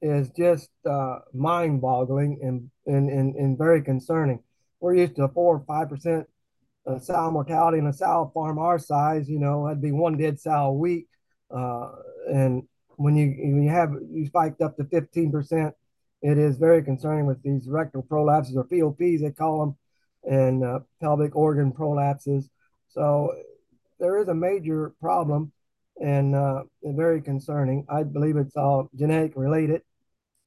is 0.00 0.30
just 0.30 0.70
uh, 0.88 1.18
mind 1.34 1.80
boggling 1.80 2.38
and, 2.42 2.70
and, 2.86 3.10
and, 3.10 3.34
and 3.34 3.58
very 3.58 3.82
concerning. 3.82 4.40
We're 4.80 4.94
used 4.94 5.16
to 5.16 5.24
a 5.24 5.28
four 5.28 5.56
or 5.56 5.64
five 5.66 5.88
percent 5.88 6.26
uh, 6.86 6.98
sow 6.98 7.30
mortality 7.30 7.78
in 7.78 7.86
a 7.86 7.92
sow 7.92 8.30
farm 8.32 8.58
our 8.58 8.78
size. 8.78 9.28
You 9.28 9.40
know, 9.40 9.66
that'd 9.66 9.82
be 9.82 9.92
one 9.92 10.16
dead 10.16 10.38
sow 10.38 10.66
a 10.66 10.72
week. 10.72 11.08
Uh, 11.50 11.90
and 12.28 12.62
when 12.98 13.16
you 13.16 13.28
when 13.38 13.62
you 13.62 13.70
have 13.70 13.92
you 14.10 14.26
spiked 14.26 14.60
up 14.60 14.76
to 14.76 14.84
fifteen 14.84 15.30
percent, 15.30 15.74
it 16.22 16.38
is 16.38 16.58
very 16.58 16.82
concerning 16.82 17.26
with 17.26 17.42
these 17.42 17.68
rectal 17.68 18.02
prolapses 18.02 18.56
or 18.56 18.64
POPs 18.64 19.22
they 19.22 19.30
call 19.30 19.60
them, 19.60 19.76
and 20.30 20.64
uh, 20.64 20.80
pelvic 21.00 21.34
organ 21.36 21.72
prolapses. 21.72 22.48
So 22.88 23.34
there 23.98 24.18
is 24.18 24.28
a 24.28 24.34
major 24.34 24.94
problem 25.00 25.52
and 26.00 26.34
uh, 26.34 26.62
very 26.82 27.22
concerning. 27.22 27.86
I 27.88 28.02
believe 28.02 28.36
it's 28.36 28.56
all 28.56 28.88
genetic 28.94 29.32
related 29.36 29.82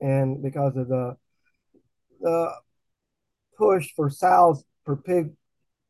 and 0.02 0.42
because 0.42 0.76
of 0.76 0.88
the 0.88 1.16
the 2.20 2.52
push 3.58 3.90
for 3.96 4.10
sows 4.10 4.64
per 4.86 4.96
pig 4.96 5.32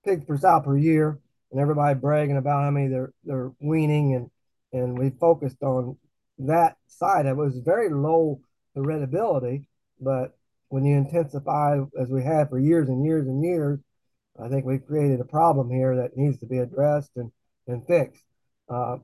pig 0.06 0.28
per 0.28 0.38
sow 0.38 0.60
per 0.60 0.78
year, 0.78 1.19
and 1.52 1.60
everybody 1.60 1.97
bragging 1.97 2.38
about 2.38 2.63
how 2.63 2.71
many 2.71 2.88
they're 2.88 3.13
they're 3.24 3.52
weaning, 3.60 4.15
and 4.15 4.30
and 4.74 4.97
we 4.97 5.10
focused 5.10 5.63
on 5.63 5.97
that 6.47 6.77
side. 6.88 7.25
It 7.25 7.36
was 7.36 7.60
very 7.60 7.89
low 7.89 8.41
the 8.75 8.82
heritability, 8.82 9.65
but 9.99 10.38
when 10.69 10.86
you 10.86 10.95
intensify 10.95 11.80
as 11.99 12.08
we 12.10 12.23
have 12.23 12.49
for 12.49 12.60
years 12.60 12.88
and 12.88 13.06
years 13.06 13.27
and 13.27 13.43
years, 13.43 13.80
I 14.41 14.47
think 14.47 14.65
we've 14.65 14.86
created 14.86 15.19
a 15.19 15.25
problem 15.25 15.69
here 15.69 15.97
that 15.97 16.15
needs 16.15 16.39
to 16.39 16.45
be 16.45 16.60
addressed 16.60 17.12
and 17.15 17.32
and 17.67 17.86
fixed. 17.86 18.23
Uh, 18.69 18.97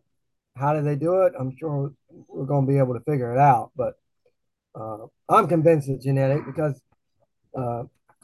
how 0.56 0.74
do 0.74 0.82
they 0.82 0.96
do 0.96 1.22
it? 1.24 1.34
I'm 1.38 1.56
sure 1.58 1.94
we're 2.28 2.46
going 2.46 2.66
to 2.66 2.72
be 2.72 2.80
able 2.80 2.94
to 2.94 3.02
figure 3.02 3.32
it 3.32 3.38
out, 3.38 3.72
but 3.76 3.94
uh, 4.74 5.06
I'm 5.30 5.48
convinced 5.48 5.90
it's 5.90 6.04
genetic 6.04 6.46
because 6.46 6.80
uh, 7.58 7.84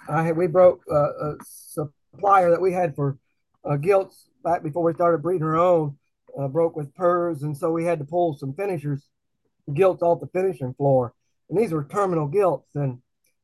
I 0.09 0.23
had, 0.23 0.37
we 0.37 0.47
broke 0.47 0.81
uh, 0.91 0.95
a 0.95 1.35
supplier 1.43 2.49
that 2.51 2.61
we 2.61 2.73
had 2.73 2.95
for 2.95 3.17
uh, 3.63 3.77
gilts 3.77 4.27
back 4.43 4.63
before 4.63 4.83
we 4.83 4.93
started 4.93 5.21
breeding 5.21 5.43
our 5.43 5.57
own 5.57 5.97
uh, 6.39 6.47
broke 6.47 6.75
with 6.75 6.93
PRRS, 6.95 7.43
and 7.43 7.55
so 7.57 7.71
we 7.71 7.85
had 7.85 7.99
to 7.99 8.05
pull 8.05 8.37
some 8.37 8.53
finishers 8.53 9.07
gilts 9.73 10.01
off 10.01 10.19
the 10.19 10.27
finishing 10.27 10.73
floor, 10.73 11.13
and 11.49 11.57
these 11.57 11.71
were 11.71 11.85
terminal 11.85 12.27
gilts, 12.27 12.75
and 12.75 12.99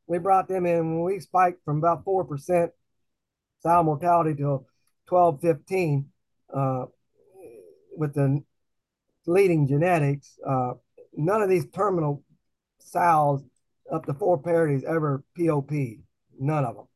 we 0.06 0.18
brought 0.18 0.48
them 0.48 0.66
in 0.66 1.02
we 1.02 1.20
spiked 1.20 1.64
from 1.64 1.78
about 1.78 2.04
4% 2.04 2.70
sow 3.62 3.82
mortality 3.82 4.34
to 4.36 4.64
12, 5.06 5.40
15 5.40 6.06
uh, 6.54 6.84
with 7.96 8.14
the 8.14 8.42
leading 9.26 9.68
genetics. 9.68 10.38
Uh, 10.46 10.72
none 11.14 11.42
of 11.42 11.48
these 11.48 11.66
terminal 11.70 12.24
sows 12.78 13.42
up 13.92 14.06
to 14.06 14.14
four 14.14 14.38
parities 14.38 14.84
ever 14.84 15.22
POP. 15.36 15.70
None 16.38 16.64
of 16.64 16.76
them. 16.76 16.86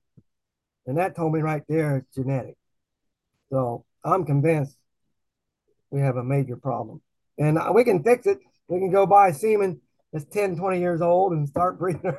And 0.86 0.98
that 0.98 1.16
told 1.16 1.32
me 1.32 1.40
right 1.40 1.62
there 1.68 1.98
it's 1.98 2.14
genetic. 2.14 2.56
So 3.50 3.84
I'm 4.04 4.24
convinced 4.24 4.76
we 5.94 6.00
have 6.00 6.16
a 6.16 6.24
major 6.24 6.56
problem. 6.56 7.00
And 7.38 7.56
uh, 7.56 7.70
we 7.72 7.84
can 7.84 8.02
fix 8.02 8.26
it. 8.26 8.38
We 8.66 8.80
can 8.80 8.90
go 8.90 9.06
buy 9.06 9.30
semen 9.30 9.80
that's 10.12 10.24
10, 10.24 10.56
20 10.56 10.80
years 10.80 11.00
old 11.00 11.32
and 11.32 11.48
start 11.48 11.78
breeding 11.78 12.12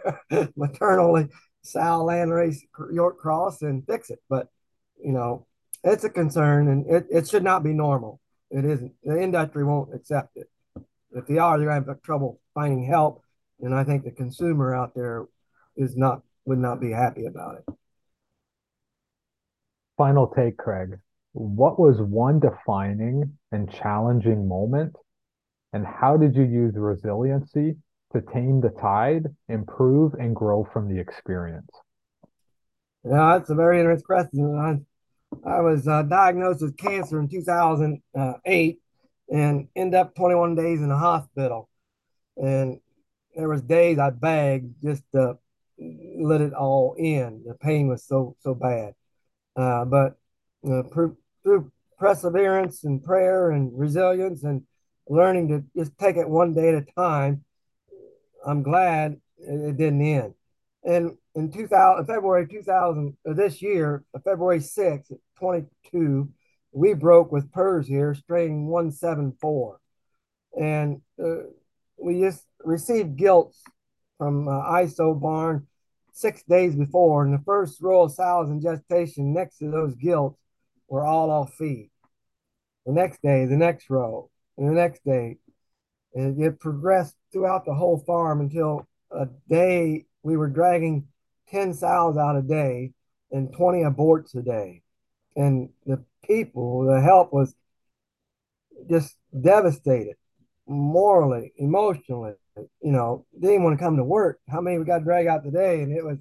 maternally 0.56 1.28
sow 1.62 2.06
landrace 2.06 2.60
York 2.94 3.20
cross 3.20 3.62
and 3.62 3.86
fix 3.86 4.10
it. 4.10 4.20
But, 4.30 4.48
you 5.04 5.12
know, 5.12 5.46
it's 5.84 6.06
a 6.06 6.10
concern 6.10 6.70
and 6.70 6.90
it, 6.90 7.06
it 7.12 7.28
should 7.28 7.44
not 7.44 7.64
be 7.64 7.74
normal. 7.74 8.22
It 8.50 8.64
isn't. 8.64 8.94
The 9.04 9.22
industry 9.22 9.66
won't 9.66 9.94
accept 9.94 10.38
it. 10.38 10.50
If 11.12 11.28
they 11.28 11.38
are, 11.38 11.58
they're 11.58 11.68
going 11.68 11.84
to 11.84 11.90
have 11.90 12.02
trouble 12.02 12.40
finding 12.54 12.86
help. 12.86 13.24
And 13.60 13.76
I 13.76 13.84
think 13.84 14.06
the 14.06 14.12
consumer 14.12 14.74
out 14.74 14.96
there 14.96 15.26
is 15.76 15.98
not 15.98 16.22
would 16.46 16.60
not 16.60 16.80
be 16.80 16.92
happy 16.92 17.26
about 17.26 17.58
it. 17.58 17.76
Final 19.98 20.28
take, 20.28 20.58
Craig. 20.58 21.00
What 21.36 21.78
was 21.78 21.98
one 22.00 22.39
defining 22.39 23.38
and 23.52 23.69
challenging 23.69 24.48
moment? 24.48 24.95
And 25.74 25.86
how 25.86 26.15
did 26.15 26.34
you 26.34 26.43
use 26.43 26.76
resiliency 26.78 27.76
to 28.13 28.21
tame 28.21 28.62
the 28.62 28.69
tide, 28.69 29.26
improve, 29.50 30.13
and 30.13 30.34
grow 30.34 30.65
from 30.71 30.88
the 30.88 30.98
experience? 30.98 31.69
Yeah, 33.04 33.38
that's 33.38 33.50
a 33.50 33.56
very 33.56 33.82
interesting 33.82 34.06
question. 34.06 34.86
I, 35.45 35.60
was 35.60 35.86
uh, 35.89 36.04
diagnosed 36.04 36.62
with 36.62 36.78
cancer 36.78 37.19
in 37.19 37.28
2008 37.28 38.80
and 39.30 39.67
ended 39.76 40.00
up 40.00 40.15
21 40.15 40.56
days 40.56 40.80
in 40.80 40.88
the 40.88 40.98
hospital. 40.98 41.67
And 42.38 42.80
there 43.36 43.50
was 43.50 43.62
days 43.62 44.00
I 44.00 44.12
begged 44.12 44.82
just 44.82 45.04
to 45.12 45.38
let 45.78 46.39
it 46.39 46.54
all 46.54 46.95
in. 46.98 47.43
The 47.45 47.56
pain 47.56 47.89
was 47.89 48.06
so 48.06 48.38
so 48.39 48.54
bad, 48.54 48.93
uh, 49.58 49.84
but 49.84 50.15
uh, 50.65 50.84
through 51.46 51.72
perseverance 51.98 52.84
and 52.84 53.04
prayer 53.04 53.52
and 53.52 53.72
resilience 53.78 54.44
and 54.44 54.64
learning 55.08 55.48
to 55.48 55.64
just 55.78 55.98
take 55.98 56.18
it 56.18 56.28
one 56.28 56.54
day 56.54 56.70
at 56.70 56.76
a 56.76 56.86
time, 56.98 57.46
I'm 58.46 58.64
glad 58.64 59.22
it 59.38 59.78
didn't 59.78 60.02
end. 60.02 60.34
And 60.84 61.18
in 61.36 61.52
2000, 61.52 62.06
February 62.06 62.48
2000, 62.48 63.16
uh, 63.28 63.34
this 63.34 63.62
year, 63.62 64.04
uh, 64.14 64.20
February 64.20 64.60
6th, 64.60 65.12
22, 65.40 66.30
we 66.72 66.94
broke 66.94 67.32
with 67.32 67.52
PRRS 67.52 67.86
here, 67.86 68.14
strain 68.16 68.66
174. 68.66 69.80
And 70.60 71.02
uh, 71.24 71.48
we 71.98 72.20
just 72.20 72.44
received 72.64 73.18
gilts 73.18 73.62
from 74.18 74.48
uh, 74.48 74.52
ISO 74.52 75.20
barn 75.20 75.68
six 76.12 76.44
days 76.44 76.76
before, 76.76 77.26
and 77.26 77.34
the 77.34 77.44
first 77.44 77.82
row 77.82 78.04
of 78.04 78.12
sows 78.12 78.50
in 78.50 78.62
gestation 78.62 79.34
next 79.34 79.58
to 79.58 79.70
those 79.70 79.96
gilts 79.96 80.40
were 80.88 81.06
all 81.06 81.32
off 81.32 81.54
feed. 81.54 81.89
The 82.86 82.93
next 82.93 83.21
day, 83.21 83.45
the 83.45 83.58
next 83.58 83.89
row, 83.89 84.30
and 84.58 84.69
the 84.69 84.74
next 84.74 85.04
day, 85.04 85.38
and 86.13 86.41
it 86.41 86.60
progressed 86.60 87.15
throughout 87.32 87.65
the 87.65 87.74
whole 87.74 87.98
farm 87.98 88.39
until 88.41 88.88
a 89.12 89.28
day 89.50 90.06
we 90.24 90.38
were 90.38 90.48
dragging 90.48 91.08
10 91.50 91.74
sows 91.74 92.17
out 92.17 92.38
a 92.38 92.41
day 92.41 92.91
and 93.32 93.54
20 93.54 93.84
aborts 93.84 94.36
a 94.36 94.41
day. 94.41 94.82
And 95.36 95.69
the 95.86 96.04
people, 96.26 96.86
the 96.86 97.02
help 97.02 97.34
was 97.34 97.56
just 98.89 99.15
devastated 99.39 100.15
morally, 100.67 101.54
emotionally. 101.58 102.34
You 102.56 102.91
know, 102.91 103.26
they 103.38 103.50
didn't 103.50 103.63
want 103.63 103.78
to 103.78 103.84
come 103.84 103.98
to 103.98 104.04
work. 104.04 104.39
How 104.50 104.62
many 104.62 104.78
we 104.78 104.86
got 104.86 105.00
to 105.00 105.04
drag 105.04 105.28
out 105.28 105.43
today? 105.43 105.82
And 105.82 105.91
it 105.91 106.04
was, 106.04 106.17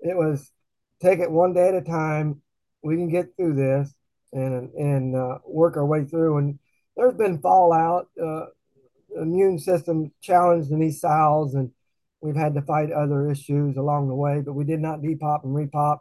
it 0.00 0.16
was 0.16 0.52
take 1.00 1.20
it 1.20 1.30
one 1.30 1.54
day 1.54 1.68
at 1.68 1.74
a 1.74 1.80
time. 1.80 2.42
We 2.86 2.96
can 2.96 3.08
get 3.08 3.36
through 3.36 3.54
this 3.54 3.92
and 4.32 4.72
and 4.74 5.16
uh, 5.16 5.38
work 5.46 5.76
our 5.76 5.86
way 5.86 6.04
through. 6.04 6.38
And 6.38 6.58
there's 6.96 7.14
been 7.14 7.38
fallout, 7.40 8.08
uh, 8.22 8.46
immune 9.20 9.58
system 9.58 10.12
challenged 10.20 10.70
in 10.70 10.80
these 10.80 11.00
sows, 11.00 11.54
and 11.54 11.70
we've 12.20 12.36
had 12.36 12.54
to 12.54 12.62
fight 12.62 12.92
other 12.92 13.30
issues 13.30 13.76
along 13.76 14.08
the 14.08 14.14
way. 14.14 14.40
But 14.40 14.54
we 14.54 14.64
did 14.64 14.80
not 14.80 15.00
depop 15.00 15.44
and 15.44 15.54
repop. 15.54 16.00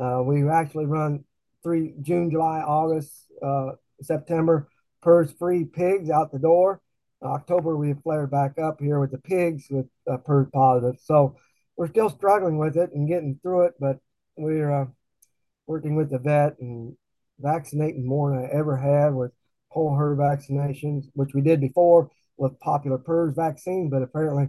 Uh, 0.00 0.22
we 0.22 0.48
actually 0.48 0.86
run 0.86 1.24
three 1.62 1.94
June, 2.00 2.30
July, 2.30 2.60
August, 2.60 3.12
uh, 3.42 3.72
September 4.00 4.68
PRRS 5.04 5.36
free 5.38 5.64
pigs 5.64 6.10
out 6.10 6.32
the 6.32 6.38
door 6.38 6.80
October, 7.24 7.76
we 7.76 7.94
flared 7.94 8.30
back 8.30 8.58
up 8.58 8.80
here 8.80 8.98
with 8.98 9.10
the 9.10 9.18
pigs 9.18 9.66
with 9.70 9.86
PRRS 10.08 10.52
positive. 10.52 11.00
So 11.00 11.36
we're 11.76 11.88
still 11.88 12.10
struggling 12.10 12.58
with 12.58 12.76
it 12.76 12.92
and 12.92 13.08
getting 13.08 13.38
through 13.42 13.66
it, 13.66 13.74
but 13.78 13.98
we're 14.36 14.82
uh, 14.82 14.86
working 15.66 15.96
with 15.96 16.10
the 16.10 16.18
vet 16.18 16.58
and 16.60 16.96
vaccinating 17.38 18.06
more 18.06 18.30
than 18.30 18.44
I 18.44 18.58
ever 18.58 18.76
have 18.76 19.14
with 19.14 19.32
whole 19.68 19.94
herd 19.96 20.18
vaccinations, 20.18 21.04
which 21.14 21.34
we 21.34 21.40
did 21.40 21.60
before 21.60 22.10
with 22.36 22.58
popular 22.60 22.98
PRRS 22.98 23.34
vaccine, 23.34 23.88
but 23.88 24.02
apparently 24.02 24.48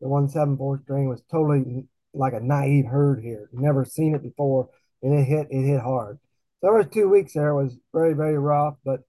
the 0.00 0.08
174 0.08 0.82
strain 0.84 1.08
was 1.08 1.22
totally 1.30 1.84
like 2.14 2.32
a 2.32 2.40
naive 2.40 2.86
herd 2.86 3.22
here. 3.22 3.48
Never 3.52 3.84
seen 3.84 4.14
it 4.14 4.22
before, 4.22 4.68
and 5.02 5.18
it 5.18 5.24
hit 5.24 5.48
it 5.50 5.62
hit 5.62 5.80
hard. 5.80 6.18
So 6.60 6.66
there 6.66 6.74
was 6.74 6.88
two 6.92 7.08
weeks 7.08 7.34
there 7.34 7.54
was 7.54 7.76
very 7.92 8.14
very 8.14 8.38
rough, 8.38 8.76
but 8.84 9.00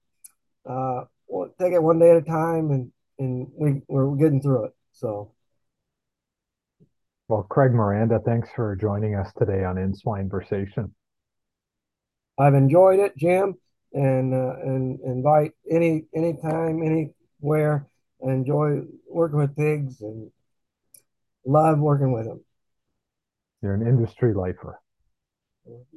uh, 0.68 1.04
we'll 1.28 1.52
take 1.60 1.72
it 1.72 1.82
one 1.82 1.98
day 1.98 2.10
at 2.10 2.16
a 2.16 2.22
time 2.22 2.70
and 2.70 2.92
and 3.18 3.48
we 3.54 3.82
we're 3.88 4.14
getting 4.16 4.42
through 4.42 4.66
it. 4.66 4.72
So. 4.92 5.32
Well, 7.28 7.44
Craig 7.44 7.72
Miranda, 7.72 8.18
thanks 8.26 8.50
for 8.54 8.76
joining 8.76 9.14
us 9.14 9.32
today 9.38 9.64
on 9.64 9.78
In 9.78 9.94
Swineversation. 9.94 10.90
I've 12.38 12.54
enjoyed 12.54 12.98
it, 12.98 13.16
Jim, 13.16 13.54
and 13.92 14.34
uh, 14.34 14.54
and 14.62 15.00
invite 15.00 15.52
any 15.70 16.04
anytime, 16.14 16.82
anywhere. 16.82 17.86
I 18.26 18.30
enjoy 18.30 18.82
working 19.08 19.38
with 19.38 19.56
pigs 19.56 20.00
and 20.00 20.30
love 21.44 21.78
working 21.78 22.12
with 22.12 22.26
them. 22.26 22.44
You're 23.62 23.74
an 23.74 23.86
industry 23.86 24.32
lifer. 24.34 24.80
Mm-hmm. 25.68 25.96